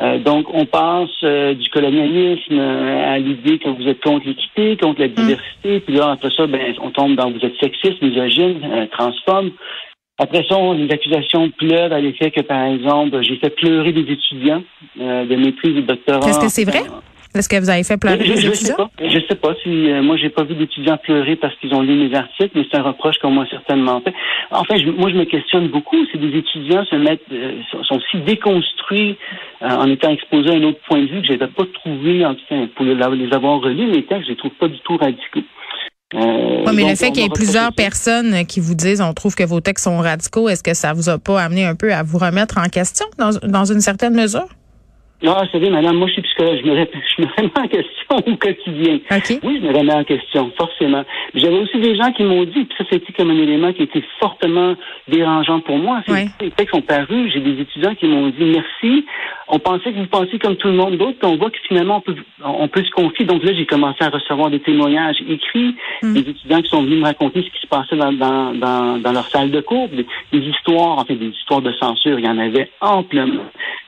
Euh, 0.00 0.18
donc, 0.18 0.46
on 0.54 0.64
passe 0.64 1.10
euh, 1.24 1.54
du 1.54 1.68
colonialisme 1.68 2.58
euh, 2.58 3.14
à 3.14 3.18
l'idée 3.18 3.58
que 3.58 3.68
vous 3.68 3.86
êtes 3.86 4.02
contre 4.02 4.26
l'équité, 4.26 4.76
contre 4.78 5.00
la 5.00 5.08
mm. 5.08 5.14
diversité, 5.14 5.80
puis 5.80 5.94
là, 5.94 6.12
après 6.12 6.30
ça, 6.34 6.46
ben, 6.46 6.74
on 6.80 6.90
tombe 6.90 7.16
dans 7.16 7.30
vous 7.30 7.44
êtes 7.44 7.56
sexiste, 7.60 8.00
misogyne, 8.00 8.88
transphobe. 8.92 9.50
Après 10.18 10.44
ça, 10.48 10.56
on, 10.56 10.72
les 10.72 10.90
accusations 10.90 11.50
pleuvent 11.50 11.92
à 11.92 12.00
l'effet 12.00 12.30
que, 12.30 12.40
par 12.40 12.64
exemple, 12.66 13.20
j'ai 13.22 13.36
fait 13.36 13.50
pleurer 13.50 13.92
des 13.92 14.10
étudiants 14.12 14.62
de 14.96 15.36
maîtrise 15.36 15.76
et 15.76 15.82
de 15.82 15.86
doctorat. 15.86 16.28
Est-ce 16.28 16.40
que 16.40 16.48
c'est 16.48 16.64
vrai? 16.64 16.82
Est-ce 17.34 17.48
que 17.48 17.60
vous 17.60 17.70
avez 17.70 17.84
fait 17.84 17.96
pleurer 17.96 18.24
je, 18.24 18.32
des 18.32 18.40
je 18.40 18.52
Sais 18.52 18.74
pas. 18.74 18.90
Je 19.00 19.18
sais 19.28 19.34
pas 19.36 19.54
si 19.62 19.90
euh, 19.90 20.02
moi 20.02 20.16
j'ai 20.16 20.30
pas 20.30 20.42
vu 20.42 20.54
d'étudiants 20.54 20.96
pleurer 20.96 21.36
parce 21.36 21.54
qu'ils 21.56 21.72
ont 21.74 21.82
lu 21.82 21.94
mes 21.94 22.14
articles, 22.16 22.50
mais 22.54 22.66
c'est 22.70 22.78
un 22.78 22.82
reproche 22.82 23.18
qu'on 23.18 23.30
m'a 23.30 23.48
certainement 23.48 24.00
fait. 24.00 24.12
Enfin, 24.50 24.76
je, 24.76 24.90
moi 24.90 25.10
je 25.10 25.16
me 25.16 25.24
questionne 25.24 25.68
beaucoup. 25.68 26.04
Si 26.10 26.18
des 26.18 26.36
étudiants 26.36 26.84
se 26.86 26.96
mettent 26.96 27.20
euh, 27.32 27.60
sont, 27.88 28.00
si 28.10 28.18
déconstruits 28.18 29.16
euh, 29.62 29.68
en 29.68 29.88
étant 29.88 30.10
exposés 30.10 30.50
à 30.50 30.54
un 30.54 30.62
autre 30.64 30.80
point 30.88 30.98
de 30.98 31.06
vue 31.06 31.20
que 31.20 31.28
je 31.28 31.32
n'avais 31.32 31.46
pas 31.46 31.64
trouvé, 31.72 32.26
enfin, 32.26 32.68
pour 32.74 32.84
les 32.84 33.32
avoir 33.32 33.60
relus 33.60 33.86
mes 33.86 34.04
textes, 34.04 34.24
je 34.24 34.30
les 34.30 34.36
trouve 34.36 34.54
pas 34.58 34.68
du 34.68 34.78
tout 34.80 34.96
radicaux. 34.96 35.42
Euh, 36.14 36.64
mais 36.74 36.88
le 36.88 36.96
fait 36.96 37.12
qu'il 37.12 37.22
y 37.22 37.26
ait 37.26 37.28
plusieurs 37.28 37.72
personnes 37.72 38.44
qui 38.44 38.58
vous 38.58 38.74
disent 38.74 39.00
on 39.00 39.14
trouve 39.14 39.36
que 39.36 39.44
vos 39.44 39.60
textes 39.60 39.84
sont 39.84 39.98
radicaux, 39.98 40.48
est-ce 40.48 40.64
que 40.64 40.74
ça 40.74 40.92
vous 40.92 41.08
a 41.08 41.18
pas 41.18 41.40
amené 41.40 41.64
un 41.64 41.76
peu 41.76 41.92
à 41.94 42.02
vous 42.02 42.18
remettre 42.18 42.58
en 42.58 42.68
question 42.68 43.06
dans, 43.16 43.30
dans 43.44 43.64
une 43.64 43.80
certaine 43.80 44.14
mesure? 44.14 44.48
Non, 45.22 45.34
vous 45.34 45.50
savez, 45.52 45.68
madame, 45.68 45.96
moi, 45.96 46.08
je 46.08 46.14
suis 46.14 46.22
psychologue. 46.22 46.60
Je 46.64 46.70
me, 46.70 46.76
je 47.16 47.22
me 47.22 47.26
remets 47.36 47.58
en 47.58 47.68
question 47.68 48.32
au 48.32 48.36
quotidien. 48.36 48.98
Oui, 49.42 49.60
je 49.60 49.66
me 49.66 49.76
remets 49.76 49.92
en 49.92 50.04
question, 50.04 50.50
forcément. 50.56 51.04
J'avais 51.34 51.58
aussi 51.58 51.78
des 51.78 51.94
gens 51.94 52.10
qui 52.12 52.22
m'ont 52.22 52.44
dit, 52.44 52.64
puis 52.64 52.74
ça, 52.78 52.84
c'était 52.90 53.12
comme 53.12 53.30
un 53.30 53.36
élément 53.36 53.72
qui 53.72 53.82
était 53.82 54.02
fortement 54.18 54.74
dérangeant 55.08 55.60
pour 55.60 55.76
moi. 55.76 56.02
Oui. 56.08 56.26
Les 56.40 56.50
textes 56.50 56.74
sont 56.74 56.80
parus. 56.80 57.32
J'ai 57.32 57.40
des 57.40 57.60
étudiants 57.60 57.94
qui 57.94 58.06
m'ont 58.06 58.28
dit 58.28 58.44
merci. 58.44 59.04
On 59.52 59.58
pensait 59.58 59.92
que 59.92 59.98
vous 59.98 60.06
pensiez 60.06 60.38
comme 60.38 60.56
tout 60.56 60.68
le 60.68 60.74
monde 60.74 60.96
d'autre, 60.96 61.18
on 61.22 61.36
voit 61.36 61.50
que 61.50 61.58
finalement, 61.66 61.96
on 61.96 62.00
peut, 62.00 62.14
on 62.44 62.68
peut 62.68 62.84
se 62.84 62.90
confier. 62.90 63.26
Donc 63.26 63.42
là, 63.42 63.52
j'ai 63.52 63.66
commencé 63.66 64.02
à 64.04 64.08
recevoir 64.08 64.48
des 64.48 64.60
témoignages 64.60 65.16
écrits, 65.28 65.74
mm. 66.02 66.14
des 66.14 66.20
étudiants 66.20 66.62
qui 66.62 66.70
sont 66.70 66.82
venus 66.82 67.00
me 67.00 67.04
raconter 67.04 67.42
ce 67.42 67.50
qui 67.50 67.60
se 67.60 67.66
passait 67.66 67.96
dans, 67.96 68.12
dans, 68.12 68.54
dans, 68.54 68.98
dans 68.98 69.12
leur 69.12 69.28
salle 69.28 69.50
de 69.50 69.60
cours, 69.60 69.88
des, 69.88 70.06
des 70.32 70.46
histoires, 70.46 70.98
enfin, 70.98 71.14
des 71.14 71.26
histoires 71.26 71.62
de 71.62 71.72
censure. 71.72 72.18
Il 72.20 72.24
y 72.24 72.28
en 72.28 72.38
avait 72.38 72.70
amplement 72.80 73.44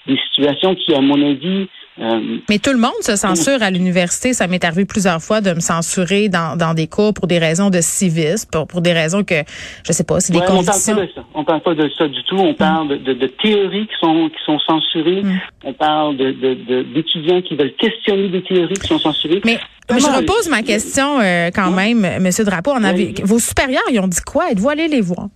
des 0.07 0.19
situations 0.29 0.75
qui, 0.75 0.95
à 0.95 1.01
mon 1.01 1.22
avis, 1.25 1.69
euh, 1.99 2.39
Mais 2.49 2.59
tout 2.59 2.73
le 2.73 2.79
monde 2.79 3.03
se 3.03 3.17
censure 3.17 3.63
à 3.63 3.71
l'université. 3.71 4.33
Ça 4.33 4.47
m'est 4.47 4.65
arrivé 4.65 4.87
plusieurs 4.87 5.21
fois 5.21 5.43
de 5.43 5.53
me 5.53 5.61
censurer 5.61 6.31
dans, 6.31 6.57
dans 6.57 6.73
des 6.73 6.87
cours 6.87 7.13
pour 7.13 7.27
des 7.27 7.39
raisons 7.39 7.69
de 7.69 7.81
civisme, 7.83 8.49
pour, 8.51 8.67
pour 8.67 8.81
des 8.81 8.95
raisons 8.95 9.25
que 9.25 9.43
je 9.87 9.93
sais 9.93 10.05
pas, 10.05 10.21
c'est 10.21 10.33
des 10.33 10.41
conditions. 10.41 10.95
On 10.95 10.97
parle 10.97 10.97
pas 10.97 11.07
de 11.07 11.13
ça. 11.15 11.25
On 11.35 11.45
parle 11.45 11.61
pas 11.61 11.75
de 11.75 11.91
ça 11.99 12.09
du 12.09 12.25
tout. 12.25 12.37
On 12.37 12.55
parle 12.55 12.89
de, 12.89 13.13
de, 13.13 13.27
théories 13.27 13.87
qui 13.87 13.95
sont 14.01 14.31
qui 14.31 14.45
sont 14.45 14.59
censurées. 14.61 15.23
Mm. 15.23 15.41
On 15.65 15.73
parle 15.75 16.17
de 16.17 16.83
d'étudiants 16.95 17.43
qui 17.43 17.57
veulent 17.57 17.75
questionner 17.75 18.29
des 18.29 18.43
théories 18.43 18.75
qui 18.75 18.89
sont 18.89 18.99
censurées. 18.99 19.43
Mais 19.45 19.59
je 19.91 20.07
repose 20.07 20.49
ma 20.49 20.63
question 20.63 21.21
euh, 21.21 21.51
quand 21.55 21.71
même, 21.71 22.07
Monsieur 22.21 22.45
Drapeau. 22.45 22.73
On 22.75 22.85
avait, 22.85 23.13
vos 23.25 23.39
supérieurs, 23.39 23.83
ils 23.91 24.01
ont 24.01 24.09
dit 24.09 24.21
quoi? 24.25 24.51
Êtes-vous 24.51 24.71
allé 24.71 24.89
les 24.89 25.01
voir? 25.03 25.29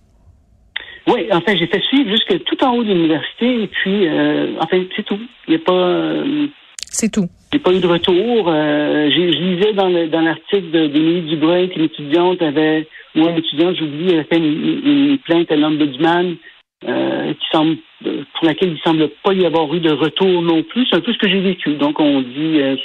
Oui, 1.07 1.27
enfin, 1.31 1.55
j'ai 1.55 1.67
fait 1.67 1.81
suivre 1.83 2.09
jusque 2.09 2.43
tout 2.43 2.61
en 2.63 2.75
haut 2.75 2.83
de 2.83 2.89
l'université 2.93 3.63
et 3.63 3.67
puis, 3.67 4.07
euh, 4.07 4.55
enfin, 4.59 4.83
c'est 4.95 5.05
tout. 5.05 5.19
Il 5.47 5.51
n'y 5.51 5.55
a 5.55 5.63
pas. 5.65 5.73
Euh, 5.73 6.47
c'est 6.89 7.11
tout. 7.11 7.27
A 7.53 7.59
pas 7.59 7.73
eu 7.73 7.79
de 7.79 7.87
retour. 7.87 8.49
Euh, 8.49 9.09
je 9.09 9.21
lisais 9.21 9.73
dans, 9.73 9.89
dans 10.09 10.21
l'article 10.21 10.69
d'Émilie 10.69 11.29
Dubreuil 11.29 11.69
que 11.69 11.79
l'étudiante 11.79 12.41
avait, 12.41 12.87
ou 13.15 13.25
un 13.25 13.35
étudiant, 13.35 13.73
j'oublie, 13.73 14.13
avait 14.13 14.23
fait 14.25 14.37
une, 14.37 14.81
une 14.85 15.17
plainte 15.19 15.51
à 15.51 15.55
l'ombudsman 15.55 16.35
euh, 16.87 17.33
qui 17.33 17.45
semble, 17.51 17.77
pour 18.03 18.45
laquelle 18.45 18.69
il 18.69 18.73
ne 18.73 18.79
semble 18.79 19.09
pas 19.23 19.33
y 19.33 19.45
avoir 19.45 19.73
eu 19.73 19.79
de 19.79 19.91
retour 19.91 20.41
non 20.41 20.61
plus. 20.63 20.85
C'est 20.89 20.97
un 20.97 21.01
peu 21.01 21.13
ce 21.13 21.17
que 21.17 21.29
j'ai 21.29 21.39
vécu. 21.39 21.73
Donc, 21.75 21.99
on 22.01 22.21
dit, 22.21 22.59
euh, 22.61 22.75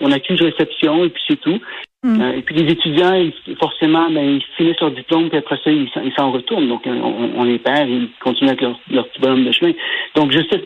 on 0.00 0.10
accuse 0.10 0.40
réception 0.40 1.04
et 1.04 1.10
puis 1.10 1.22
c'est 1.28 1.40
tout. 1.40 1.60
Mm. 2.04 2.20
Euh, 2.20 2.36
et 2.36 2.42
puis 2.42 2.54
les 2.54 2.70
étudiants, 2.70 3.14
ils, 3.14 3.32
forcément, 3.56 4.08
ben, 4.10 4.36
ils 4.36 4.42
finissent 4.56 4.80
leur 4.80 4.92
diplôme, 4.92 5.28
puis 5.28 5.38
après 5.38 5.58
ça, 5.64 5.70
ils, 5.70 5.88
s'en 6.16 6.30
retournent. 6.30 6.68
Donc, 6.68 6.82
on, 6.86 7.30
on, 7.36 7.44
les 7.44 7.58
perd, 7.58 7.88
ils 7.88 8.08
continuent 8.20 8.50
avec 8.50 8.60
leur, 8.60 8.78
leur, 8.90 9.08
petit 9.08 9.20
bonhomme 9.20 9.44
de 9.44 9.52
chemin. 9.52 9.72
Donc, 10.14 10.30
je 10.30 10.38
sais, 10.38 10.62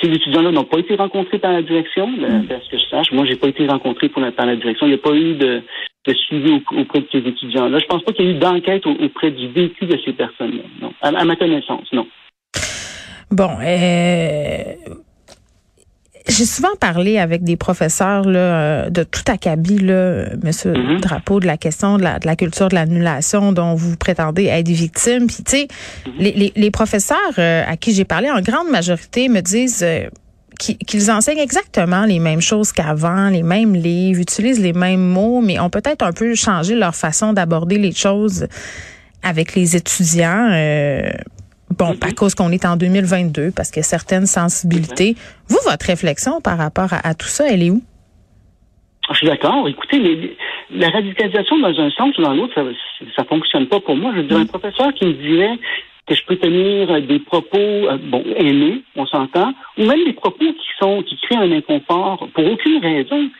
ces 0.00 0.08
étudiants-là 0.08 0.52
n'ont 0.52 0.64
pas 0.64 0.78
été 0.78 0.94
rencontrés 0.94 1.38
par 1.38 1.52
la 1.52 1.62
direction, 1.62 2.06
mm. 2.06 2.46
parce 2.48 2.68
que 2.68 2.78
je 2.78 2.84
sache. 2.84 3.10
Moi, 3.12 3.24
j'ai 3.24 3.36
pas 3.36 3.48
été 3.48 3.66
rencontré 3.66 4.08
pour 4.08 4.22
par 4.32 4.46
la 4.46 4.56
direction. 4.56 4.86
Il 4.86 4.90
n'y 4.90 4.94
a 4.94 4.98
pas 4.98 5.14
eu 5.14 5.34
de, 5.34 5.62
de 6.06 6.14
suivi 6.14 6.62
auprès 6.76 7.00
de 7.00 7.08
ces 7.10 7.18
étudiants-là. 7.18 7.78
Je 7.80 7.86
pense 7.86 8.02
pas 8.02 8.12
qu'il 8.12 8.26
y 8.26 8.28
ait 8.28 8.32
eu 8.32 8.38
d'enquête 8.38 8.86
auprès 8.86 9.32
du 9.32 9.48
vécu 9.48 9.86
de 9.86 9.98
ces 10.04 10.12
personnes-là. 10.12 10.62
Non, 10.80 10.92
à, 11.02 11.08
à 11.08 11.24
ma 11.24 11.34
connaissance, 11.34 11.92
non. 11.92 12.06
Bon, 13.32 13.50
euh, 13.60 14.74
j'ai 16.30 16.44
souvent 16.44 16.74
parlé 16.78 17.18
avec 17.18 17.42
des 17.42 17.56
professeurs 17.56 18.24
là, 18.24 18.38
euh, 18.38 18.90
de 18.90 19.02
tout 19.02 19.22
acabit, 19.26 19.78
là, 19.78 20.26
Monsieur 20.42 20.72
mm-hmm. 20.72 21.00
Drapeau, 21.00 21.40
de 21.40 21.46
la 21.46 21.56
question 21.56 21.98
de 21.98 22.02
la, 22.02 22.18
de 22.18 22.26
la 22.26 22.36
culture 22.36 22.68
de 22.68 22.74
l'annulation 22.74 23.52
dont 23.52 23.74
vous 23.74 23.96
prétendez 23.96 24.44
être 24.44 24.68
victime. 24.68 25.26
Puis, 25.26 25.42
tu 25.44 25.50
sais, 25.50 25.64
mm-hmm. 25.66 26.10
les, 26.18 26.32
les, 26.32 26.52
les, 26.56 26.70
professeurs 26.70 27.18
euh, 27.38 27.62
à 27.66 27.76
qui 27.76 27.92
j'ai 27.92 28.04
parlé, 28.04 28.30
en 28.30 28.40
grande 28.40 28.70
majorité, 28.70 29.28
me 29.28 29.40
disent 29.40 29.82
euh, 29.82 30.06
qu'ils 30.58 31.10
enseignent 31.10 31.38
exactement 31.38 32.04
les 32.04 32.18
mêmes 32.18 32.40
choses 32.40 32.72
qu'avant, 32.72 33.28
les 33.28 33.42
mêmes 33.42 33.74
livres, 33.74 34.20
utilisent 34.20 34.60
les 34.60 34.72
mêmes 34.72 35.00
mots, 35.00 35.40
mais 35.40 35.58
ont 35.58 35.70
peut-être 35.70 36.02
un 36.02 36.12
peu 36.12 36.34
changé 36.34 36.74
leur 36.74 36.94
façon 36.94 37.32
d'aborder 37.32 37.78
les 37.78 37.92
choses 37.92 38.46
avec 39.22 39.54
les 39.54 39.76
étudiants. 39.76 40.50
Bon, 41.80 41.96
à 42.02 42.12
cause 42.12 42.34
qu'on 42.34 42.52
est 42.52 42.66
en 42.66 42.76
2022, 42.76 43.52
parce 43.56 43.70
qu'il 43.70 43.80
y 43.80 43.80
a 43.80 43.84
certaines 43.84 44.26
sensibilités. 44.26 45.14
Vous, 45.48 45.56
votre 45.64 45.86
réflexion 45.86 46.42
par 46.42 46.58
rapport 46.58 46.90
à, 46.92 47.14
tout 47.14 47.26
ça, 47.26 47.46
elle 47.48 47.62
est 47.62 47.70
où? 47.70 47.80
Je 49.10 49.16
suis 49.16 49.26
d'accord. 49.26 49.66
Écoutez, 49.66 50.36
la 50.70 50.90
radicalisation 50.90 51.58
dans 51.58 51.80
un 51.80 51.90
sens 51.92 52.18
ou 52.18 52.22
dans 52.22 52.34
l'autre, 52.34 52.52
ça 52.54 53.22
ne 53.22 53.26
fonctionne 53.26 53.66
pas 53.66 53.80
pour 53.80 53.96
moi. 53.96 54.12
Je 54.14 54.20
dirais 54.20 54.42
un 54.42 54.46
professeur 54.46 54.92
qui 54.92 55.06
me 55.06 55.14
dirait 55.14 55.58
que 56.06 56.14
je 56.14 56.22
peux 56.26 56.36
tenir 56.36 57.00
des 57.00 57.18
propos, 57.18 57.56
euh, 57.56 57.96
bon, 57.96 58.24
haineux, 58.36 58.82
on 58.96 59.06
s'entend, 59.06 59.54
ou 59.78 59.86
même 59.86 60.04
des 60.04 60.12
propos 60.12 60.52
qui 60.52 60.68
sont, 60.78 61.02
qui 61.02 61.16
créent 61.22 61.36
un 61.36 61.50
inconfort 61.50 62.28
pour 62.34 62.44
aucune 62.44 62.78
raison. 62.82 63.30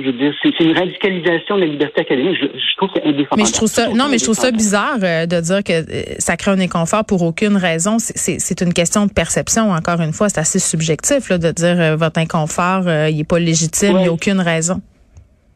Je, 0.00 0.06
veux 0.06 0.12
dire, 0.12 0.34
c'est 0.42 0.58
une 0.60 0.76
radicalisation 0.76 1.56
de 1.56 1.60
la 1.60 1.66
liberté 1.66 2.00
académique. 2.00 2.36
Je, 2.40 2.46
je 2.46 2.76
trouve 2.76 2.90
que 2.90 3.00
c'est 3.00 3.08
indéfendable. 3.08 3.42
Mais 3.42 3.46
je 3.46 3.52
trouve 3.52 3.68
ça, 3.68 3.88
non, 3.88 4.08
mais 4.10 4.18
je 4.18 4.24
trouve 4.24 4.36
ça 4.36 4.50
bizarre 4.50 4.98
euh, 5.02 5.26
de 5.26 5.40
dire 5.40 5.62
que 5.64 5.72
euh, 5.72 6.14
ça 6.18 6.36
crée 6.36 6.50
un 6.50 6.60
inconfort 6.60 7.04
pour 7.04 7.22
aucune 7.22 7.56
raison. 7.56 7.98
C'est 7.98 8.60
une 8.60 8.72
question 8.72 9.06
de 9.06 9.12
perception, 9.12 9.70
encore 9.70 10.00
une 10.00 10.12
fois. 10.12 10.28
C'est 10.28 10.40
assez 10.40 10.58
subjectif, 10.58 11.28
là, 11.28 11.38
de 11.38 11.50
dire 11.50 11.96
votre 11.96 12.18
inconfort, 12.18 12.82
il 13.08 13.16
n'est 13.16 13.24
pas 13.24 13.38
légitime, 13.38 13.96
il 13.98 14.02
n'y 14.02 14.08
a 14.08 14.12
aucune 14.12 14.40
raison. 14.40 14.80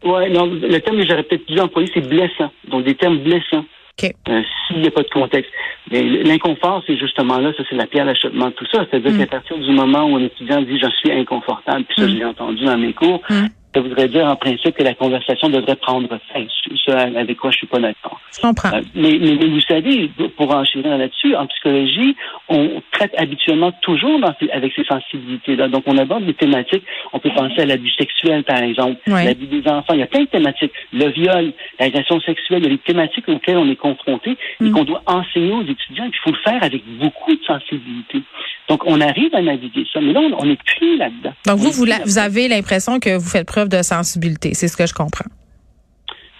Oui, 0.04 0.30
non, 0.30 0.46
le 0.46 0.78
terme 0.80 0.98
que 0.98 1.06
j'aurais 1.06 1.22
peut-être 1.22 1.46
dû 1.46 1.58
employer, 1.58 1.90
c'est 1.94 2.06
blessant. 2.06 2.50
Donc, 2.68 2.84
des 2.84 2.94
termes 2.94 3.18
blessants. 3.18 3.64
Euh, 4.02 4.42
s'il 4.66 4.80
n'y 4.80 4.88
a 4.88 4.90
pas 4.90 5.02
de 5.02 5.08
contexte. 5.08 5.50
L'inconfort, 5.90 6.82
c'est 6.86 6.96
justement 6.96 7.38
là, 7.38 7.52
ça 7.56 7.62
c'est 7.70 7.76
la 7.76 7.86
pierre 7.86 8.06
d'achoppement 8.06 8.46
de 8.46 8.54
tout 8.54 8.66
ça. 8.72 8.84
C'est-à-dire 8.90 9.12
mm. 9.12 9.18
qu'à 9.18 9.26
partir 9.26 9.56
du 9.56 9.70
moment 9.70 10.04
où 10.04 10.16
un 10.16 10.24
étudiant 10.24 10.60
dit 10.62 10.78
je 10.80 10.90
suis 10.98 11.12
inconfortable, 11.12 11.84
puis 11.84 12.02
ça 12.02 12.08
je 12.08 12.14
mm. 12.14 12.18
l'ai 12.18 12.24
entendu 12.24 12.64
dans 12.64 12.76
mes 12.76 12.92
cours, 12.92 13.22
mm. 13.30 13.46
Ça 13.74 13.80
voudrait 13.80 14.08
dire 14.08 14.24
en 14.26 14.36
principe 14.36 14.76
que 14.76 14.82
la 14.82 14.94
conversation 14.94 15.48
devrait 15.48 15.76
prendre 15.76 16.08
fin. 16.32 16.46
Ça, 16.86 16.98
avec 16.98 17.38
quoi 17.38 17.50
je 17.50 17.58
suis 17.58 17.66
pas 17.66 17.80
d'accord. 17.80 18.20
Je 18.34 18.40
comprends. 18.40 18.72
Euh, 18.74 18.82
mais, 18.94 19.18
mais, 19.20 19.46
vous 19.46 19.60
savez, 19.60 20.10
pour 20.36 20.54
enchérir 20.54 20.96
là-dessus, 20.96 21.34
en 21.34 21.46
psychologie, 21.46 22.14
on 22.48 22.82
traite 22.92 23.12
habituellement 23.16 23.72
toujours 23.82 24.20
avec 24.52 24.72
ces 24.74 24.84
sensibilités-là. 24.84 25.68
Donc, 25.68 25.84
on 25.86 25.98
aborde 25.98 26.24
des 26.24 26.34
thématiques. 26.34 26.84
On 27.12 27.18
peut 27.18 27.30
penser 27.34 27.62
à 27.62 27.66
l'abus 27.66 27.90
sexuel, 27.90 28.44
par 28.44 28.58
exemple, 28.58 29.00
l'abus 29.06 29.46
des 29.46 29.68
enfants. 29.68 29.94
Il 29.94 30.00
y 30.00 30.02
a 30.02 30.06
plein 30.06 30.22
de 30.22 30.28
thématiques. 30.28 30.72
Le 30.92 31.08
viol, 31.08 31.52
l'agression 31.80 32.20
sexuelle. 32.20 32.60
Il 32.60 32.64
y 32.64 32.72
a 32.72 32.76
des 32.76 32.78
thématiques 32.78 33.28
auxquelles 33.28 33.58
on 33.58 33.68
est 33.68 33.76
confronté 33.76 34.36
et 34.60 34.64
mm. 34.64 34.72
qu'on 34.72 34.84
doit 34.84 35.02
enseigner 35.06 35.52
aux 35.52 35.62
étudiants. 35.62 36.06
Il 36.06 36.18
faut 36.22 36.30
le 36.30 36.50
faire 36.50 36.62
avec 36.62 36.82
beaucoup 36.98 37.34
de 37.34 37.44
sensibilité. 37.44 38.22
Donc, 38.68 38.82
on 38.86 39.00
arrive 39.00 39.34
à 39.34 39.42
naviguer 39.42 39.84
ça. 39.92 40.00
Mais 40.00 40.12
là, 40.12 40.20
on 40.20 40.46
n'est 40.46 40.56
plus 40.56 40.96
là-dedans. 40.96 41.32
Donc, 41.46 41.58
vous, 41.58 41.70
vous, 41.70 41.86
vous 42.04 42.18
avez 42.18 42.48
l'impression 42.48 42.98
que 42.98 43.16
vous 43.16 43.28
faites 43.28 43.46
preuve 43.46 43.68
de 43.68 43.82
sensibilité. 43.82 44.54
C'est 44.54 44.68
ce 44.68 44.76
que 44.76 44.86
je 44.86 44.94
comprends. 44.94 45.26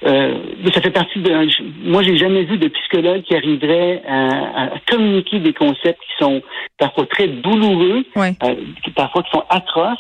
Euh, 0.04 0.35
ça 0.75 0.81
fait 0.83 0.90
partie 0.90 1.19
de. 1.21 1.31
Moi, 1.88 2.02
j'ai 2.02 2.19
jamais 2.19 2.45
vu 2.45 2.59
de 2.59 2.69
psychologue 2.69 3.23
qui 3.23 3.35
arriverait 3.35 4.02
à, 4.07 4.71
communiquer 4.90 5.38
des 5.38 5.54
concepts 5.54 6.00
qui 6.00 6.25
sont 6.25 6.43
parfois 6.78 7.07
très 7.07 7.28
douloureux, 7.28 8.04
euh, 8.16 8.54
parfois 8.95 9.23
qui 9.23 9.31
sont 9.31 9.45
atroces, 9.49 9.99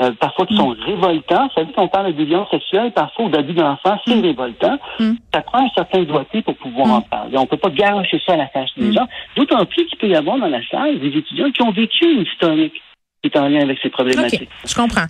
euh, 0.00 0.12
parfois 0.18 0.46
qui 0.46 0.54
mm. 0.54 0.58
sont 0.58 0.76
révoltants. 0.86 1.48
Ça 1.54 1.62
veut 1.62 1.72
qu'on 1.72 1.88
parle 1.88 2.14
de 2.14 2.24
violence 2.24 2.50
sexuelle, 2.50 2.92
parfois 2.92 3.28
d'abus 3.28 3.52
d'enfants, 3.52 3.98
c'est 4.06 4.16
mm. 4.16 4.22
révoltant. 4.22 4.78
Mm. 4.98 5.12
Ça 5.32 5.40
prend 5.42 5.64
un 5.64 5.70
certain 5.74 6.02
doigté 6.02 6.42
pour 6.42 6.56
pouvoir 6.56 6.90
en 6.90 7.00
parler. 7.02 7.38
On 7.38 7.46
peut 7.46 7.56
pas 7.56 7.70
garocher 7.70 8.20
ça 8.26 8.34
à 8.34 8.36
la 8.36 8.46
tâche 8.46 8.70
des 8.76 8.92
gens. 8.92 9.06
D'autant 9.36 9.64
plus 9.64 9.86
qu'il 9.86 9.98
peut 9.98 10.08
y 10.08 10.16
avoir 10.16 10.38
dans 10.38 10.48
la 10.48 10.66
salle 10.68 10.98
des 10.98 11.16
étudiants 11.16 11.50
qui 11.50 11.62
ont 11.62 11.70
vécu 11.70 12.04
une 12.04 12.22
historique 12.22 12.80
est 13.24 13.36
en 13.36 13.48
lien 13.48 13.62
avec 13.62 13.78
ces 13.82 13.90
problématiques. 13.90 14.48
je 14.66 14.74
comprends. 14.74 15.06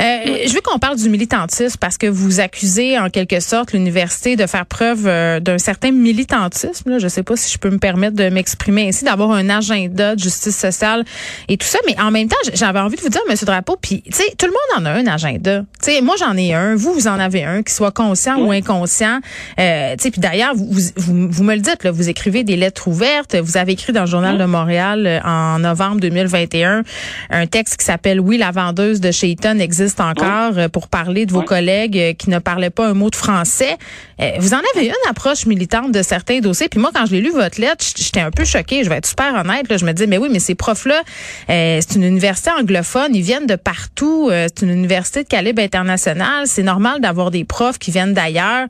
Euh, 0.00 0.46
je 0.46 0.52
veux 0.52 0.60
qu'on 0.60 0.78
parle 0.78 0.96
du 0.96 1.08
militantisme 1.08 1.78
parce 1.80 1.98
que 1.98 2.06
vous 2.06 2.40
accusez 2.40 2.98
en 2.98 3.10
quelque 3.10 3.40
sorte 3.40 3.72
l'université 3.72 4.36
de 4.36 4.46
faire 4.46 4.66
preuve 4.66 5.06
euh, 5.06 5.40
d'un 5.40 5.58
certain 5.58 5.90
militantisme. 5.90 6.90
Là. 6.90 6.98
Je 6.98 7.04
ne 7.04 7.08
sais 7.08 7.22
pas 7.22 7.36
si 7.36 7.52
je 7.52 7.58
peux 7.58 7.70
me 7.70 7.78
permettre 7.78 8.16
de 8.16 8.28
m'exprimer 8.28 8.88
ainsi, 8.88 9.04
d'avoir 9.04 9.30
un 9.32 9.48
agenda 9.48 10.14
de 10.14 10.20
justice 10.20 10.56
sociale 10.56 11.04
et 11.48 11.56
tout 11.56 11.66
ça. 11.66 11.78
Mais 11.86 11.98
en 12.00 12.10
même 12.10 12.28
temps, 12.28 12.36
j'avais 12.54 12.80
envie 12.80 12.96
de 12.96 13.02
vous 13.02 13.08
dire, 13.08 13.22
Monsieur 13.28 13.46
Drapeau, 13.46 13.76
puis 13.80 14.02
tu 14.02 14.12
sais, 14.12 14.34
tout 14.38 14.46
le 14.46 14.52
monde 14.52 14.82
en 14.82 14.86
a 14.86 14.92
un 14.92 15.06
agenda. 15.06 15.60
Tu 15.82 15.92
sais, 15.92 16.00
moi 16.00 16.14
j'en 16.18 16.36
ai 16.36 16.54
un, 16.54 16.74
vous 16.74 16.92
vous 16.92 17.08
en 17.08 17.18
avez 17.18 17.44
un, 17.44 17.62
qui 17.62 17.72
soit 17.72 17.92
conscient 17.92 18.38
ou 18.38 18.50
inconscient. 18.50 19.20
Euh, 19.58 19.94
tu 19.96 20.04
sais, 20.04 20.10
puis 20.10 20.20
d'ailleurs, 20.20 20.54
vous, 20.54 20.70
vous, 20.96 21.28
vous, 21.30 21.44
me 21.44 21.54
le 21.54 21.60
dites, 21.60 21.84
là, 21.84 21.90
vous 21.90 22.08
écrivez 22.08 22.44
des 22.44 22.56
lettres 22.56 22.88
ouvertes. 22.88 23.36
Vous 23.36 23.56
avez 23.56 23.72
écrit 23.72 23.92
dans 23.92 24.02
le 24.02 24.06
Journal 24.06 24.38
de 24.38 24.44
Montréal 24.44 25.06
euh, 25.06 25.20
en 25.24 25.58
novembre 25.58 26.00
2021 26.00 26.82
un 27.30 27.46
texte 27.54 27.76
qui 27.76 27.84
s'appelle 27.84 28.18
Oui, 28.18 28.36
la 28.36 28.50
vendeuse 28.50 29.00
de 29.00 29.12
chez 29.12 29.28
Eaton 29.28 29.60
existe 29.60 30.00
encore 30.00 30.58
euh, 30.58 30.68
pour 30.68 30.88
parler 30.88 31.24
de 31.24 31.32
vos 31.32 31.42
collègues 31.42 31.96
euh, 31.96 32.12
qui 32.12 32.28
ne 32.28 32.40
parlaient 32.40 32.68
pas 32.68 32.88
un 32.88 32.94
mot 32.94 33.10
de 33.10 33.14
français. 33.14 33.76
Euh, 34.20 34.32
vous 34.40 34.54
en 34.54 34.60
avez 34.74 34.86
une 34.86 35.08
approche 35.08 35.46
militante 35.46 35.92
de 35.92 36.02
certains 36.02 36.40
dossiers. 36.40 36.68
Puis 36.68 36.80
moi, 36.80 36.90
quand 36.92 37.06
je 37.06 37.12
l'ai 37.12 37.20
lu 37.20 37.30
votre 37.30 37.60
lettre, 37.60 37.84
j'étais 37.96 38.18
un 38.18 38.32
peu 38.32 38.44
choquée. 38.44 38.82
Je 38.82 38.88
vais 38.88 38.96
être 38.96 39.06
super 39.06 39.32
honnête. 39.36 39.68
Là. 39.70 39.76
Je 39.76 39.84
me 39.84 39.92
dis, 39.92 40.08
mais 40.08 40.18
oui, 40.18 40.30
mais 40.32 40.40
ces 40.40 40.56
profs-là, 40.56 41.00
c'est 41.46 41.94
une 41.94 42.02
université 42.02 42.50
anglophone. 42.50 43.14
Ils 43.14 43.22
viennent 43.22 43.46
de 43.46 43.54
partout. 43.54 44.30
c'est 44.30 44.62
une 44.62 44.70
université 44.70 45.22
de 45.22 45.28
calibre 45.28 45.62
international. 45.62 46.46
C'est 46.46 46.62
normal 46.64 47.00
d'avoir 47.00 47.30
des 47.30 47.44
profs 47.44 47.78
qui 47.78 47.92
viennent 47.92 48.14
d'ailleurs, 48.14 48.66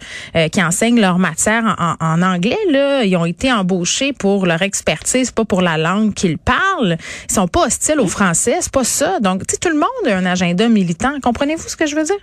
qui 0.52 0.62
enseignent 0.62 1.00
leur 1.00 1.18
matière 1.18 1.76
en, 1.78 1.94
en, 2.00 2.22
anglais. 2.22 2.58
Là, 2.70 3.04
ils 3.04 3.16
ont 3.16 3.24
été 3.24 3.52
embauchés 3.52 4.12
pour 4.12 4.46
leur 4.46 4.62
expertise, 4.62 5.30
pas 5.30 5.44
pour 5.44 5.62
la 5.62 5.78
langue 5.78 6.12
qu'ils 6.14 6.38
parlent. 6.38 6.96
Ils 7.28 7.34
sont 7.34 7.48
pas 7.48 7.66
hostiles 7.66 8.00
au 8.00 8.08
français 8.08 8.60
pas 8.74 8.84
ça. 8.84 9.20
Donc, 9.20 9.46
tu 9.46 9.54
sais, 9.54 9.60
tout 9.60 9.70
le 9.70 9.80
monde 9.80 10.04
a 10.06 10.18
un 10.18 10.26
agenda 10.26 10.68
militant. 10.68 11.12
Comprenez-vous 11.22 11.68
ce 11.68 11.76
que 11.76 11.86
je 11.86 11.94
veux 11.94 12.04
dire? 12.04 12.18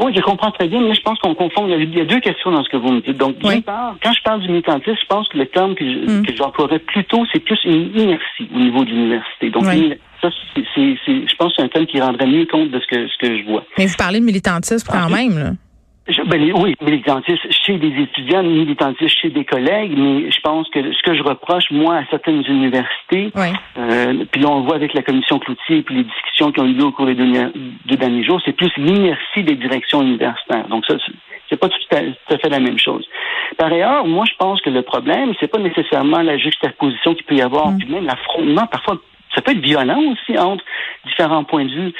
Oui, 0.00 0.12
je 0.14 0.20
comprends 0.22 0.50
très 0.50 0.66
bien, 0.66 0.80
mais 0.80 0.94
je 0.94 1.02
pense 1.02 1.18
qu'on 1.20 1.34
confond. 1.34 1.68
Il 1.68 1.94
y 1.94 2.00
a 2.00 2.04
deux 2.04 2.20
questions 2.20 2.50
dans 2.50 2.64
ce 2.64 2.68
que 2.68 2.76
vous 2.76 2.92
me 2.92 3.00
dites. 3.00 3.16
Donc, 3.16 3.36
quand 3.42 4.12
je 4.12 4.22
parle 4.22 4.40
du 4.40 4.48
militantisme, 4.48 4.96
je 5.00 5.06
pense 5.06 5.28
que 5.28 5.38
le 5.38 5.46
terme 5.46 5.74
que, 5.74 5.84
mm. 5.84 6.24
j'emploierais 6.36 6.80
plutôt, 6.80 7.24
c'est 7.32 7.40
plus 7.40 7.58
une 7.64 7.96
inertie 7.96 8.48
au 8.54 8.58
niveau 8.58 8.84
de 8.84 8.90
l'université. 8.90 9.50
Donc, 9.50 9.64
ça, 9.64 10.30
c'est, 10.74 10.96
je 11.06 11.36
pense 11.36 11.50
que 11.50 11.54
c'est 11.56 11.62
un 11.62 11.68
terme 11.68 11.86
qui 11.86 12.00
rendrait 12.00 12.26
mieux 12.26 12.46
compte 12.46 12.70
de 12.70 12.80
ce 12.80 12.86
que, 12.86 13.06
ce 13.08 13.18
que 13.18 13.38
je 13.38 13.44
vois. 13.44 13.64
Mais 13.78 13.86
vous 13.86 13.96
parlez 13.96 14.20
de 14.20 14.24
militantisme 14.24 14.88
quand 14.90 15.10
même, 15.10 15.38
là. 15.38 15.50
Ben, 16.06 16.52
oui, 16.54 16.74
militantisme 16.82 17.48
chez 17.50 17.78
des 17.78 18.02
étudiants, 18.02 18.42
militantisme 18.42 19.08
chez 19.08 19.30
des 19.30 19.46
collègues, 19.46 19.94
mais 19.96 20.30
je 20.30 20.40
pense 20.40 20.68
que 20.68 20.92
ce 20.92 21.02
que 21.02 21.14
je 21.14 21.22
reproche, 21.22 21.70
moi, 21.70 21.96
à 21.96 22.04
certaines 22.10 22.44
universités, 22.46 23.32
euh, 23.78 24.24
puis 24.30 24.42
là, 24.42 24.48
on 24.50 24.58
le 24.58 24.66
voit 24.66 24.74
avec 24.74 24.92
la 24.92 25.02
commission 25.02 25.38
Cloutier 25.38 25.82
puis 25.82 25.94
les 25.94 26.04
discussions 26.04 26.52
qui 26.52 26.60
ont 26.60 26.66
eu 26.66 26.74
lieu 26.74 26.84
au 26.84 26.92
cours 26.92 27.06
des 27.06 27.14
deux, 27.14 27.96
derniers 27.96 28.22
jours, 28.22 28.38
c'est 28.44 28.52
plus 28.52 28.70
l'inertie 28.76 29.44
des 29.44 29.54
directions 29.54 30.02
universitaires. 30.02 30.68
Donc 30.68 30.84
ça, 30.84 30.94
c'est 31.48 31.56
pas 31.56 31.70
tout 31.70 31.78
à, 31.92 32.36
fait 32.36 32.50
la 32.50 32.60
même 32.60 32.78
chose. 32.78 33.06
Par 33.56 33.72
ailleurs, 33.72 34.04
moi, 34.04 34.26
je 34.26 34.36
pense 34.38 34.60
que 34.60 34.68
le 34.68 34.82
problème, 34.82 35.32
c'est 35.40 35.48
pas 35.48 35.58
nécessairement 35.58 36.20
la 36.20 36.36
juxtaposition 36.36 37.14
qu'il 37.14 37.24
peut 37.24 37.36
y 37.36 37.42
avoir, 37.42 37.70
mm. 37.70 37.78
puis 37.78 37.88
même 37.88 38.04
l'affrontement, 38.04 38.66
parfois, 38.66 38.98
ça 39.34 39.40
peut 39.40 39.52
être 39.52 39.60
violent 39.64 40.00
aussi 40.12 40.38
entre 40.38 40.64
différents 41.06 41.44
points 41.44 41.64
de 41.64 41.70
vue. 41.70 41.92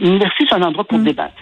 L'université, 0.00 0.44
c'est 0.48 0.54
un 0.54 0.62
endroit 0.62 0.84
pour 0.84 0.98
mm. 0.98 1.04
débattre. 1.04 1.34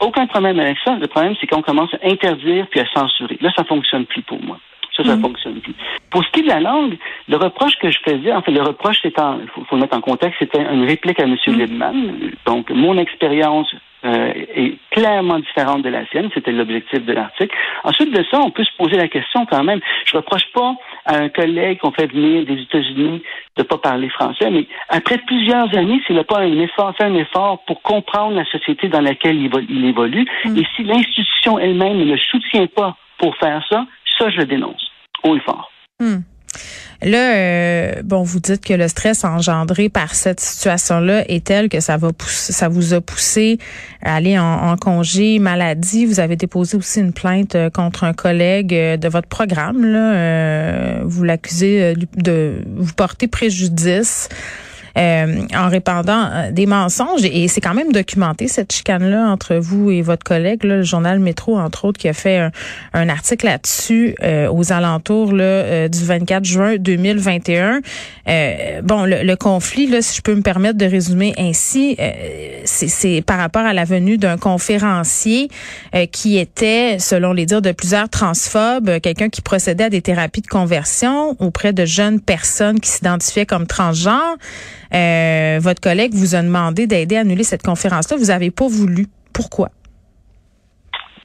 Aucun 0.00 0.26
problème 0.26 0.58
avec 0.58 0.76
ça. 0.84 0.96
Le 0.96 1.06
problème, 1.06 1.34
c'est 1.40 1.46
qu'on 1.46 1.62
commence 1.62 1.92
à 1.94 1.98
interdire 2.08 2.66
puis 2.70 2.80
à 2.80 2.86
censurer. 2.94 3.38
Là, 3.40 3.50
ça 3.56 3.64
fonctionne 3.64 4.06
plus 4.06 4.22
pour 4.22 4.42
moi. 4.42 4.58
Ça, 4.96 5.02
ça 5.04 5.16
mm. 5.16 5.22
fonctionne 5.22 5.60
plus. 5.60 5.74
Pour 6.10 6.24
ce 6.24 6.30
qui 6.30 6.40
est 6.40 6.42
de 6.44 6.48
la 6.48 6.60
langue, 6.60 6.96
le 7.28 7.36
reproche 7.36 7.76
que 7.76 7.90
je 7.90 7.98
faisais, 8.04 8.32
en 8.32 8.42
fait, 8.42 8.52
le 8.52 8.62
reproche, 8.62 8.98
c'est 9.02 9.14
il 9.16 9.48
faut, 9.48 9.64
le 9.72 9.80
mettre 9.80 9.96
en 9.96 10.00
contexte, 10.00 10.38
c'était 10.38 10.62
une 10.62 10.84
réplique 10.84 11.18
à 11.20 11.24
M. 11.24 11.36
Mm. 11.46 11.52
Liebman. 11.52 11.94
Donc, 12.46 12.70
mon 12.70 12.96
expérience 12.98 13.74
euh, 14.04 14.32
est 14.54 14.78
clairement 14.90 15.38
différente 15.38 15.82
de 15.82 15.88
la 15.88 16.06
sienne. 16.06 16.30
C'était 16.34 16.52
l'objectif 16.52 17.04
de 17.04 17.12
l'article. 17.12 17.54
Ensuite 17.84 18.12
de 18.12 18.24
ça, 18.30 18.40
on 18.40 18.50
peut 18.50 18.64
se 18.64 18.76
poser 18.76 18.96
la 18.96 19.08
question 19.08 19.46
quand 19.46 19.64
même. 19.64 19.80
Je 20.06 20.16
reproche 20.16 20.46
pas 20.52 20.74
à 21.06 21.16
un 21.16 21.28
collègue 21.28 21.78
qu'on 21.78 21.92
fait 21.92 22.06
venir 22.06 22.44
des 22.46 22.62
États-Unis 22.62 23.22
de 23.56 23.62
pas 23.62 23.78
parler 23.78 24.08
français, 24.08 24.50
mais 24.50 24.66
après 24.88 25.18
plusieurs 25.18 25.76
années, 25.76 26.00
s'il 26.06 26.16
n'a 26.16 26.24
pas 26.24 26.40
un 26.40 26.58
effort, 26.58 26.94
fait 26.96 27.04
un 27.04 27.14
effort 27.14 27.64
pour 27.66 27.82
comprendre 27.82 28.34
la 28.34 28.44
société 28.46 28.88
dans 28.88 29.00
laquelle 29.00 29.36
il, 29.36 29.84
évolue, 29.84 30.26
mm. 30.44 30.58
et 30.58 30.66
si 30.74 30.82
l'institution 30.82 31.58
elle-même 31.58 31.98
ne 31.98 32.04
le 32.04 32.18
soutient 32.18 32.66
pas 32.66 32.96
pour 33.18 33.36
faire 33.36 33.64
ça, 33.70 33.86
ça, 34.18 34.30
je 34.30 34.38
le 34.38 34.46
dénonce 34.46 34.90
haut 35.22 35.36
et 35.36 35.40
fort. 35.40 35.70
Mm. 36.00 36.18
Là, 37.02 37.34
euh, 37.34 38.02
bon, 38.02 38.22
vous 38.22 38.40
dites 38.40 38.64
que 38.64 38.72
le 38.72 38.88
stress 38.88 39.24
engendré 39.24 39.88
par 39.88 40.14
cette 40.14 40.40
situation-là 40.40 41.30
est 41.30 41.44
tel 41.44 41.68
que 41.68 41.80
ça 41.80 41.96
va 41.98 42.12
pousser, 42.12 42.52
ça 42.52 42.68
vous 42.68 42.94
a 42.94 43.00
poussé 43.00 43.58
à 44.02 44.16
aller 44.16 44.38
en, 44.38 44.76
congé 44.76 45.38
maladie. 45.38 46.06
Vous 46.06 46.20
avez 46.20 46.36
déposé 46.36 46.76
aussi 46.76 47.00
une 47.00 47.12
plainte 47.12 47.54
euh, 47.54 47.68
contre 47.68 48.04
un 48.04 48.14
collègue 48.14 48.74
euh, 48.74 48.96
de 48.96 49.08
votre 49.08 49.28
programme. 49.28 49.84
Là, 49.84 51.02
vous 51.04 51.24
l'accusez 51.24 51.94
de 52.16 52.62
vous 52.76 52.94
porter 52.94 53.28
préjudice. 53.28 54.28
Euh, 54.96 55.46
en 55.56 55.68
répandant 55.68 56.30
euh, 56.32 56.52
des 56.52 56.66
mensonges. 56.66 57.24
Et 57.24 57.48
c'est 57.48 57.60
quand 57.60 57.74
même 57.74 57.90
documenté, 57.90 58.46
cette 58.46 58.72
chicane-là, 58.72 59.26
entre 59.26 59.56
vous 59.56 59.90
et 59.90 60.02
votre 60.02 60.22
collègue, 60.22 60.62
là, 60.62 60.76
le 60.76 60.82
journal 60.84 61.18
Métro, 61.18 61.58
entre 61.58 61.86
autres, 61.86 61.98
qui 61.98 62.08
a 62.08 62.12
fait 62.12 62.48
un, 62.92 63.08
article 63.08 63.46
là-dessus 63.46 64.14
euh, 64.22 64.48
aux 64.52 64.72
alentours 64.72 65.32
là, 65.32 65.88
du 65.88 66.04
24 66.04 66.44
juin 66.44 66.76
2021. 66.78 67.80
bon, 68.84 69.04
le, 69.04 69.34
conflit, 69.34 69.88
là, 69.88 70.00
si 70.00 70.16
je 70.16 70.22
peux 70.22 70.34
me 70.34 70.42
permettre 70.42 70.78
de 70.78 70.86
résumer 70.86 71.34
ainsi, 71.38 71.96
c'est 72.64 73.22
par 73.22 73.38
rapport 73.38 73.62
à 73.62 73.72
la 73.72 73.84
venue 73.84 74.16
d'un 74.16 74.38
conférencier 74.38 75.48
qui 76.12 76.38
était, 76.38 76.98
selon 76.98 77.32
les 77.32 77.46
dires 77.46 77.62
de 77.62 77.72
plusieurs 77.72 78.08
transphobes, 78.08 79.00
quelqu'un 79.00 79.28
qui 79.28 79.42
procédait 79.42 79.84
à 79.84 79.90
des 79.90 80.02
thérapies 80.02 80.42
de 80.42 80.46
conversion 80.46 81.36
auprès 81.40 81.72
de 81.72 81.84
jeunes 81.84 82.20
personnes 82.20 82.80
qui 82.80 82.90
s'identifiaient 82.90 83.46
comme 83.46 83.66
transgenres. 83.66 84.36
Euh, 84.94 85.58
votre 85.60 85.80
collègue 85.80 86.14
vous 86.14 86.34
a 86.34 86.42
demandé 86.42 86.86
d'aider 86.86 87.16
à 87.16 87.20
annuler 87.20 87.44
cette 87.44 87.62
conférence-là. 87.62 88.16
Vous 88.16 88.26
n'avez 88.26 88.50
pas 88.50 88.66
voulu. 88.68 89.06
Pourquoi? 89.32 89.68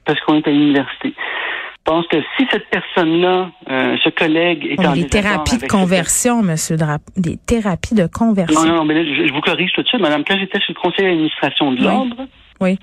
Parce 0.04 0.18
qu'on 0.20 0.36
est 0.36 0.46
à 0.46 0.50
l'université. 0.50 1.14
Je 1.14 1.92
pense 1.92 2.06
que 2.08 2.18
si 2.36 2.46
cette 2.52 2.68
personne-là, 2.68 3.50
euh, 3.70 3.96
ce 4.04 4.10
collègue 4.10 4.66
est 4.66 4.86
en 4.86 4.92
des 4.92 5.06
thérapies 5.06 5.58
de 5.58 5.66
conversion, 5.66 6.42
Monsieur 6.42 6.76
Drap, 6.76 7.00
des 7.16 7.36
thérapies 7.36 7.94
de 7.94 8.06
conversion. 8.06 8.62
Non, 8.64 8.76
non, 8.76 8.84
mais 8.84 8.94
là, 8.94 9.04
je, 9.04 9.32
vous 9.32 9.40
corrige 9.40 9.72
tout 9.72 9.82
de 9.82 9.88
suite, 9.88 10.00
Madame. 10.00 10.22
Quand 10.24 10.38
j'étais 10.38 10.60
sur 10.60 10.74
le 10.74 10.80
conseil 10.80 11.06
d'administration 11.06 11.72
de 11.72 11.82
l'ordre, 11.82 12.26
oui 12.60 12.78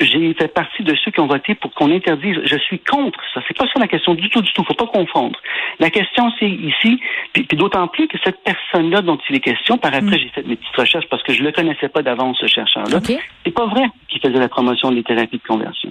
j'ai 0.00 0.34
fait 0.34 0.48
partie 0.48 0.82
de 0.82 0.94
ceux 0.96 1.10
qui 1.10 1.20
ont 1.20 1.26
voté 1.26 1.54
pour 1.54 1.72
qu'on 1.72 1.90
interdise. 1.90 2.36
Je 2.44 2.56
suis 2.56 2.78
contre 2.78 3.20
ça. 3.32 3.40
C'est 3.46 3.56
pas 3.56 3.66
ça 3.66 3.78
la 3.78 3.86
question 3.86 4.14
du 4.14 4.28
tout, 4.28 4.42
du 4.42 4.52
tout. 4.52 4.64
Faut 4.64 4.74
pas 4.74 4.86
confondre. 4.86 5.38
La 5.78 5.90
question, 5.90 6.30
c'est 6.38 6.50
ici, 6.50 7.00
puis, 7.32 7.46
d'autant 7.52 7.86
plus 7.88 8.08
que 8.08 8.18
cette 8.24 8.42
personne-là 8.42 9.02
dont 9.02 9.18
il 9.28 9.36
est 9.36 9.40
question, 9.40 9.78
par 9.78 9.94
après, 9.94 10.16
mm. 10.16 10.18
j'ai 10.18 10.28
fait 10.30 10.46
mes 10.46 10.56
petites 10.56 10.76
recherches 10.76 11.08
parce 11.08 11.22
que 11.22 11.32
je 11.32 11.42
le 11.42 11.52
connaissais 11.52 11.88
pas 11.88 12.02
d'avance, 12.02 12.38
ce 12.40 12.46
chercheur-là. 12.46 13.00
C'est 13.44 13.54
pas 13.54 13.66
vrai 13.66 13.84
qu'il 14.08 14.20
faisait 14.20 14.38
la 14.38 14.48
promotion 14.48 14.90
des 14.90 15.02
thérapies 15.02 15.38
de 15.38 15.46
conversion. 15.46 15.90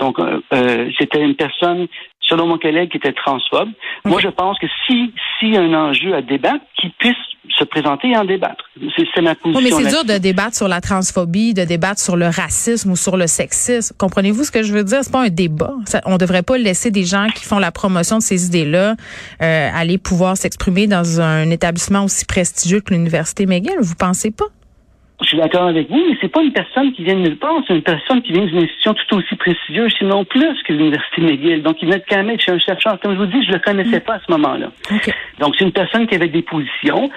Donc, 0.00 0.18
euh, 0.18 0.40
euh, 0.52 0.90
c'était 0.98 1.22
une 1.22 1.34
personne, 1.34 1.88
selon 2.28 2.46
mon 2.46 2.58
collègue, 2.58 2.90
qui 2.90 2.98
était 2.98 3.12
transphobe. 3.12 3.70
Moi, 4.04 4.20
je 4.20 4.28
pense 4.28 4.58
que 4.58 4.66
si, 4.86 5.12
si 5.38 5.56
un 5.56 5.72
enjeu 5.72 6.14
à 6.14 6.22
débattre, 6.22 6.64
qu'il 6.76 6.90
puisse 6.92 7.16
se 7.56 7.64
présenter 7.64 8.10
et 8.10 8.16
en 8.16 8.24
débattre. 8.24 8.64
C'est 8.96 9.22
ma 9.22 9.34
position. 9.34 9.60
mais 9.60 9.70
c'est 9.70 9.90
dur 9.90 10.04
de 10.04 10.18
débattre 10.18 10.56
sur 10.56 10.68
la 10.68 10.80
transphobie, 10.80 11.54
de 11.54 11.64
débattre 11.64 12.00
sur 12.00 12.16
le 12.16 12.26
racisme 12.26 12.92
ou 12.92 12.96
sur 12.96 13.16
le 13.16 13.26
sexisme. 13.26 13.94
Comprenez-vous 13.98 14.44
ce 14.44 14.50
que 14.50 14.62
je 14.62 14.72
veux 14.72 14.84
dire? 14.84 14.98
C'est 15.02 15.12
pas 15.12 15.22
un 15.22 15.28
débat. 15.28 15.74
On 16.04 16.18
on 16.18 16.20
devrait 16.20 16.42
pas 16.42 16.58
laisser 16.58 16.90
des 16.90 17.04
gens 17.04 17.28
qui 17.32 17.44
font 17.44 17.60
la 17.60 17.70
promotion 17.70 18.18
de 18.18 18.22
ces 18.22 18.46
idées-là 18.46 18.96
euh, 19.40 19.70
aller 19.72 19.98
pouvoir 19.98 20.36
s'exprimer 20.36 20.88
dans 20.88 21.20
un 21.20 21.48
établissement 21.50 22.04
aussi 22.04 22.24
prestigieux 22.24 22.80
que 22.80 22.92
l'Université 22.92 23.46
McGill. 23.46 23.76
Vous 23.80 23.94
pensez 23.94 24.32
pas? 24.32 24.46
Je 25.20 25.26
suis 25.26 25.36
d'accord 25.36 25.66
avec 25.66 25.90
vous, 25.90 25.96
mais 26.08 26.16
c'est 26.20 26.28
pas 26.28 26.42
une 26.42 26.52
personne 26.52 26.92
qui 26.92 27.02
vient 27.02 27.14
de 27.14 27.20
nulle 27.20 27.38
part, 27.38 27.60
c'est 27.66 27.74
une 27.74 27.82
personne 27.82 28.22
qui 28.22 28.32
vient 28.32 28.44
d'une 28.44 28.58
institution 28.58 28.94
tout 28.94 29.16
aussi 29.16 29.34
prestigieuse, 29.34 29.92
sinon 29.98 30.24
plus 30.24 30.62
que 30.62 30.72
l'Université 30.72 31.22
McGill. 31.22 31.62
Donc, 31.62 31.78
il 31.82 31.88
vient 31.88 31.98
de 31.98 32.26
même 32.26 32.38
chez 32.38 32.52
un 32.52 32.58
chercheur. 32.58 33.00
Comme 33.00 33.14
je 33.14 33.18
vous 33.18 33.26
dis, 33.26 33.44
je 33.44 33.50
le 33.50 33.58
connaissais 33.58 33.98
pas 33.98 34.14
à 34.14 34.20
ce 34.24 34.30
moment-là. 34.30 34.70
Donc, 35.40 35.56
c'est 35.58 35.64
une 35.64 35.72
personne 35.72 36.06
qui 36.06 36.14
avait 36.14 36.28
des 36.28 36.42
positions. 36.42 37.10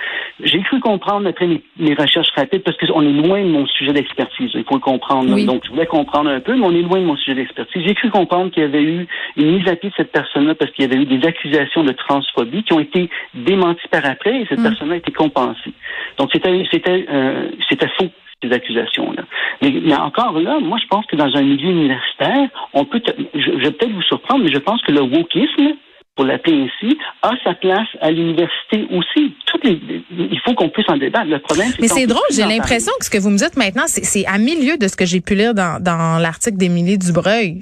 J'ai 0.43 0.61
cru 0.61 0.79
comprendre 0.79 1.29
après 1.29 1.47
mes, 1.77 1.93
recherches 1.93 2.31
rapides, 2.35 2.63
parce 2.63 2.75
qu'on 2.77 3.03
est 3.03 3.27
loin 3.27 3.43
de 3.43 3.49
mon 3.49 3.67
sujet 3.67 3.93
d'expertise. 3.93 4.49
Il 4.55 4.63
faut 4.63 4.75
le 4.75 4.81
comprendre. 4.81 5.35
Donc, 5.45 5.63
je 5.65 5.69
voulais 5.69 5.85
comprendre 5.85 6.31
un 6.31 6.39
peu, 6.39 6.55
mais 6.55 6.65
on 6.65 6.75
est 6.75 6.81
loin 6.81 6.99
de 6.99 7.05
mon 7.05 7.17
sujet 7.17 7.35
d'expertise. 7.35 7.83
J'ai 7.85 7.93
cru 7.93 8.09
comprendre 8.09 8.49
qu'il 8.49 8.63
y 8.63 8.65
avait 8.65 8.81
eu 8.81 9.07
une 9.37 9.57
mise 9.57 9.67
à 9.67 9.75
pied 9.75 9.89
de 9.89 9.95
cette 9.95 10.11
personne-là 10.11 10.55
parce 10.55 10.71
qu'il 10.71 10.85
y 10.85 10.91
avait 10.91 10.99
eu 10.99 11.05
des 11.05 11.27
accusations 11.27 11.83
de 11.83 11.91
transphobie 11.91 12.63
qui 12.63 12.73
ont 12.73 12.79
été 12.79 13.11
démenties 13.35 13.87
par 13.91 14.05
après 14.05 14.41
et 14.41 14.45
cette 14.49 14.59
mm. 14.59 14.63
personne-là 14.63 14.95
a 14.95 14.97
été 14.97 15.11
compensée. 15.11 15.73
Donc, 16.17 16.31
c'était, 16.33 16.63
c'était, 16.71 17.05
euh, 17.11 17.49
c'était 17.69 17.90
faux 17.97 18.09
ces 18.43 18.51
accusations-là. 18.51 19.23
Mais, 19.61 19.93
encore 19.95 20.39
là, 20.39 20.59
moi, 20.59 20.77
je 20.81 20.87
pense 20.87 21.05
que 21.05 21.15
dans 21.15 21.35
un 21.35 21.41
milieu 21.41 21.69
universitaire, 21.69 22.49
on 22.73 22.85
peut, 22.85 23.01
je, 23.35 23.51
vais 23.51 23.71
peut-être 23.71 23.91
vous 23.91 24.01
surprendre, 24.01 24.43
mais 24.43 24.51
je 24.51 24.57
pense 24.57 24.81
que 24.81 24.91
le 24.91 25.01
wokisme, 25.01 25.75
pour 26.15 26.25
l'appeler 26.25 26.67
ainsi, 26.67 26.97
a 27.21 27.31
sa 27.43 27.53
place 27.53 27.87
à 28.01 28.11
l'université 28.11 28.85
aussi. 28.91 29.33
Toutes 29.45 29.63
les, 29.63 29.79
il 30.11 30.39
faut 30.43 30.53
qu'on 30.53 30.67
puisse 30.67 30.89
en 30.89 30.97
débattre. 30.97 31.27
Le 31.27 31.39
problème, 31.39 31.69
c'est 31.69 31.81
Mais 31.81 31.87
c'est 31.87 32.05
drôle, 32.05 32.21
j'ai 32.31 32.43
l'impression 32.43 32.91
que 32.99 33.05
ce 33.05 33.09
que 33.09 33.17
vous 33.17 33.29
me 33.29 33.37
dites 33.37 33.55
maintenant, 33.55 33.85
c'est 33.87 34.25
à 34.25 34.37
milieu 34.37 34.77
de 34.77 34.87
ce 34.87 34.97
que 34.97 35.05
j'ai 35.05 35.21
pu 35.21 35.35
lire 35.35 35.53
dans, 35.53 35.81
dans 35.81 36.21
l'article 36.21 36.57
d'Émilie 36.57 36.97
Dubreuil. 36.97 37.61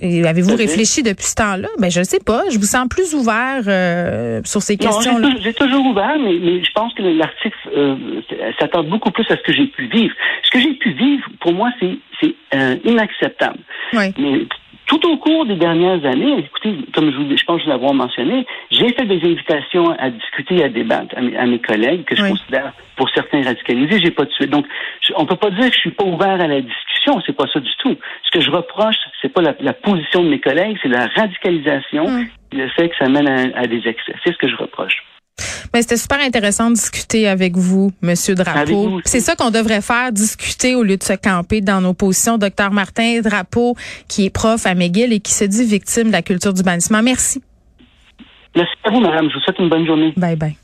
Avez-vous 0.00 0.56
réfléchi 0.56 1.02
depuis 1.02 1.26
ce 1.26 1.34
temps-là? 1.34 1.68
Ben, 1.78 1.90
je 1.90 2.00
ne 2.00 2.04
sais 2.04 2.20
pas. 2.20 2.42
Je 2.50 2.58
vous 2.58 2.64
sens 2.64 2.88
plus 2.88 3.14
ouvert 3.14 3.62
euh, 3.66 4.40
sur 4.44 4.62
ces 4.62 4.78
questions-là. 4.78 5.28
J'ai 5.42 5.52
toujours 5.52 5.84
ouvert, 5.84 6.16
mais, 6.18 6.38
mais 6.40 6.64
je 6.64 6.72
pense 6.72 6.94
que 6.94 7.02
l'article 7.02 7.56
euh, 7.76 7.96
s'attend 8.58 8.84
beaucoup 8.84 9.10
plus 9.10 9.26
à 9.30 9.36
ce 9.36 9.42
que 9.42 9.52
j'ai 9.52 9.66
pu 9.66 9.86
vivre. 9.88 10.14
Ce 10.42 10.50
que 10.50 10.58
j'ai 10.58 10.74
pu 10.74 10.92
vivre, 10.92 11.24
pour 11.40 11.52
moi, 11.52 11.70
c'est 11.78 12.34
euh, 12.54 12.76
inacceptable. 12.84 13.58
Oui. 13.92 14.12
Mais 14.18 14.46
tout 14.86 15.00
au 15.08 15.16
cours 15.16 15.46
des 15.46 15.56
dernières 15.56 16.04
années, 16.04 16.38
écoutez, 16.38 16.76
comme 16.94 17.10
je, 17.10 17.16
vous, 17.16 17.36
je 17.36 17.44
pense 17.44 17.64
l'avais 17.66 17.92
mentionné, 17.92 18.46
j'ai 18.70 18.92
fait 18.92 19.06
des 19.06 19.16
invitations 19.24 19.90
à 19.98 20.10
discuter, 20.10 20.62
à 20.62 20.68
débattre 20.68 21.14
à 21.16 21.46
mes, 21.46 21.58
collègues 21.58 22.04
que 22.04 22.16
je 22.16 22.22
considère 22.28 22.72
pour 22.96 23.08
certains 23.10 23.42
radicalisés, 23.42 24.00
j'ai 24.00 24.10
pas 24.10 24.24
de 24.24 24.32
suite. 24.32 24.50
Donc, 24.50 24.66
on 25.16 25.26
peut 25.26 25.36
pas 25.36 25.50
dire 25.50 25.68
que 25.68 25.74
je 25.74 25.80
suis 25.80 25.90
pas 25.90 26.04
ouvert 26.04 26.40
à 26.40 26.46
la 26.46 26.60
discussion, 26.60 27.20
c'est 27.26 27.36
pas 27.36 27.46
ça 27.52 27.60
du 27.60 27.70
tout. 27.78 27.96
Ce 28.24 28.30
que 28.30 28.40
je 28.40 28.50
reproche, 28.50 28.96
c'est 29.22 29.32
pas 29.32 29.42
la, 29.42 29.72
position 29.72 30.22
de 30.22 30.28
mes 30.28 30.40
collègues, 30.40 30.78
c'est 30.82 30.88
la 30.88 31.06
radicalisation, 31.06 32.08
mm. 32.08 32.26
et 32.52 32.56
le 32.56 32.68
fait 32.68 32.88
que 32.90 32.96
ça 32.98 33.08
mène 33.08 33.52
à 33.54 33.66
des 33.66 33.88
excès. 33.88 34.14
C'est 34.24 34.32
ce 34.32 34.38
que 34.38 34.48
je 34.48 34.56
reproche. 34.56 35.02
Mais 35.72 35.82
c'était 35.82 35.96
super 35.96 36.20
intéressant 36.20 36.70
de 36.70 36.76
discuter 36.76 37.26
avec 37.26 37.56
vous, 37.56 37.90
Monsieur 38.00 38.36
Drapeau. 38.36 39.00
C'est 39.04 39.18
ça 39.20 39.34
qu'on 39.34 39.50
devrait 39.50 39.80
faire, 39.80 40.12
discuter 40.12 40.76
au 40.76 40.84
lieu 40.84 40.96
de 40.96 41.02
se 41.02 41.14
camper 41.14 41.60
dans 41.60 41.80
nos 41.80 41.94
positions. 41.94 42.38
Docteur 42.38 42.70
Martin 42.70 43.20
Drapeau, 43.20 43.74
qui 44.06 44.26
est 44.26 44.30
prof 44.30 44.64
à 44.66 44.74
McGill 44.76 45.12
et 45.12 45.18
qui 45.18 45.32
se 45.32 45.44
dit 45.44 45.64
victime 45.64 46.08
de 46.08 46.12
la 46.12 46.22
culture 46.22 46.52
du 46.52 46.62
bannissement. 46.62 47.02
Merci. 47.02 47.42
Merci 48.54 48.72
à 48.84 48.90
vous, 48.90 49.00
madame. 49.00 49.28
Je 49.30 49.34
vous 49.34 49.40
souhaite 49.40 49.58
une 49.58 49.68
bonne 49.68 49.84
journée. 49.84 50.12
Bye 50.16 50.36
bye. 50.36 50.56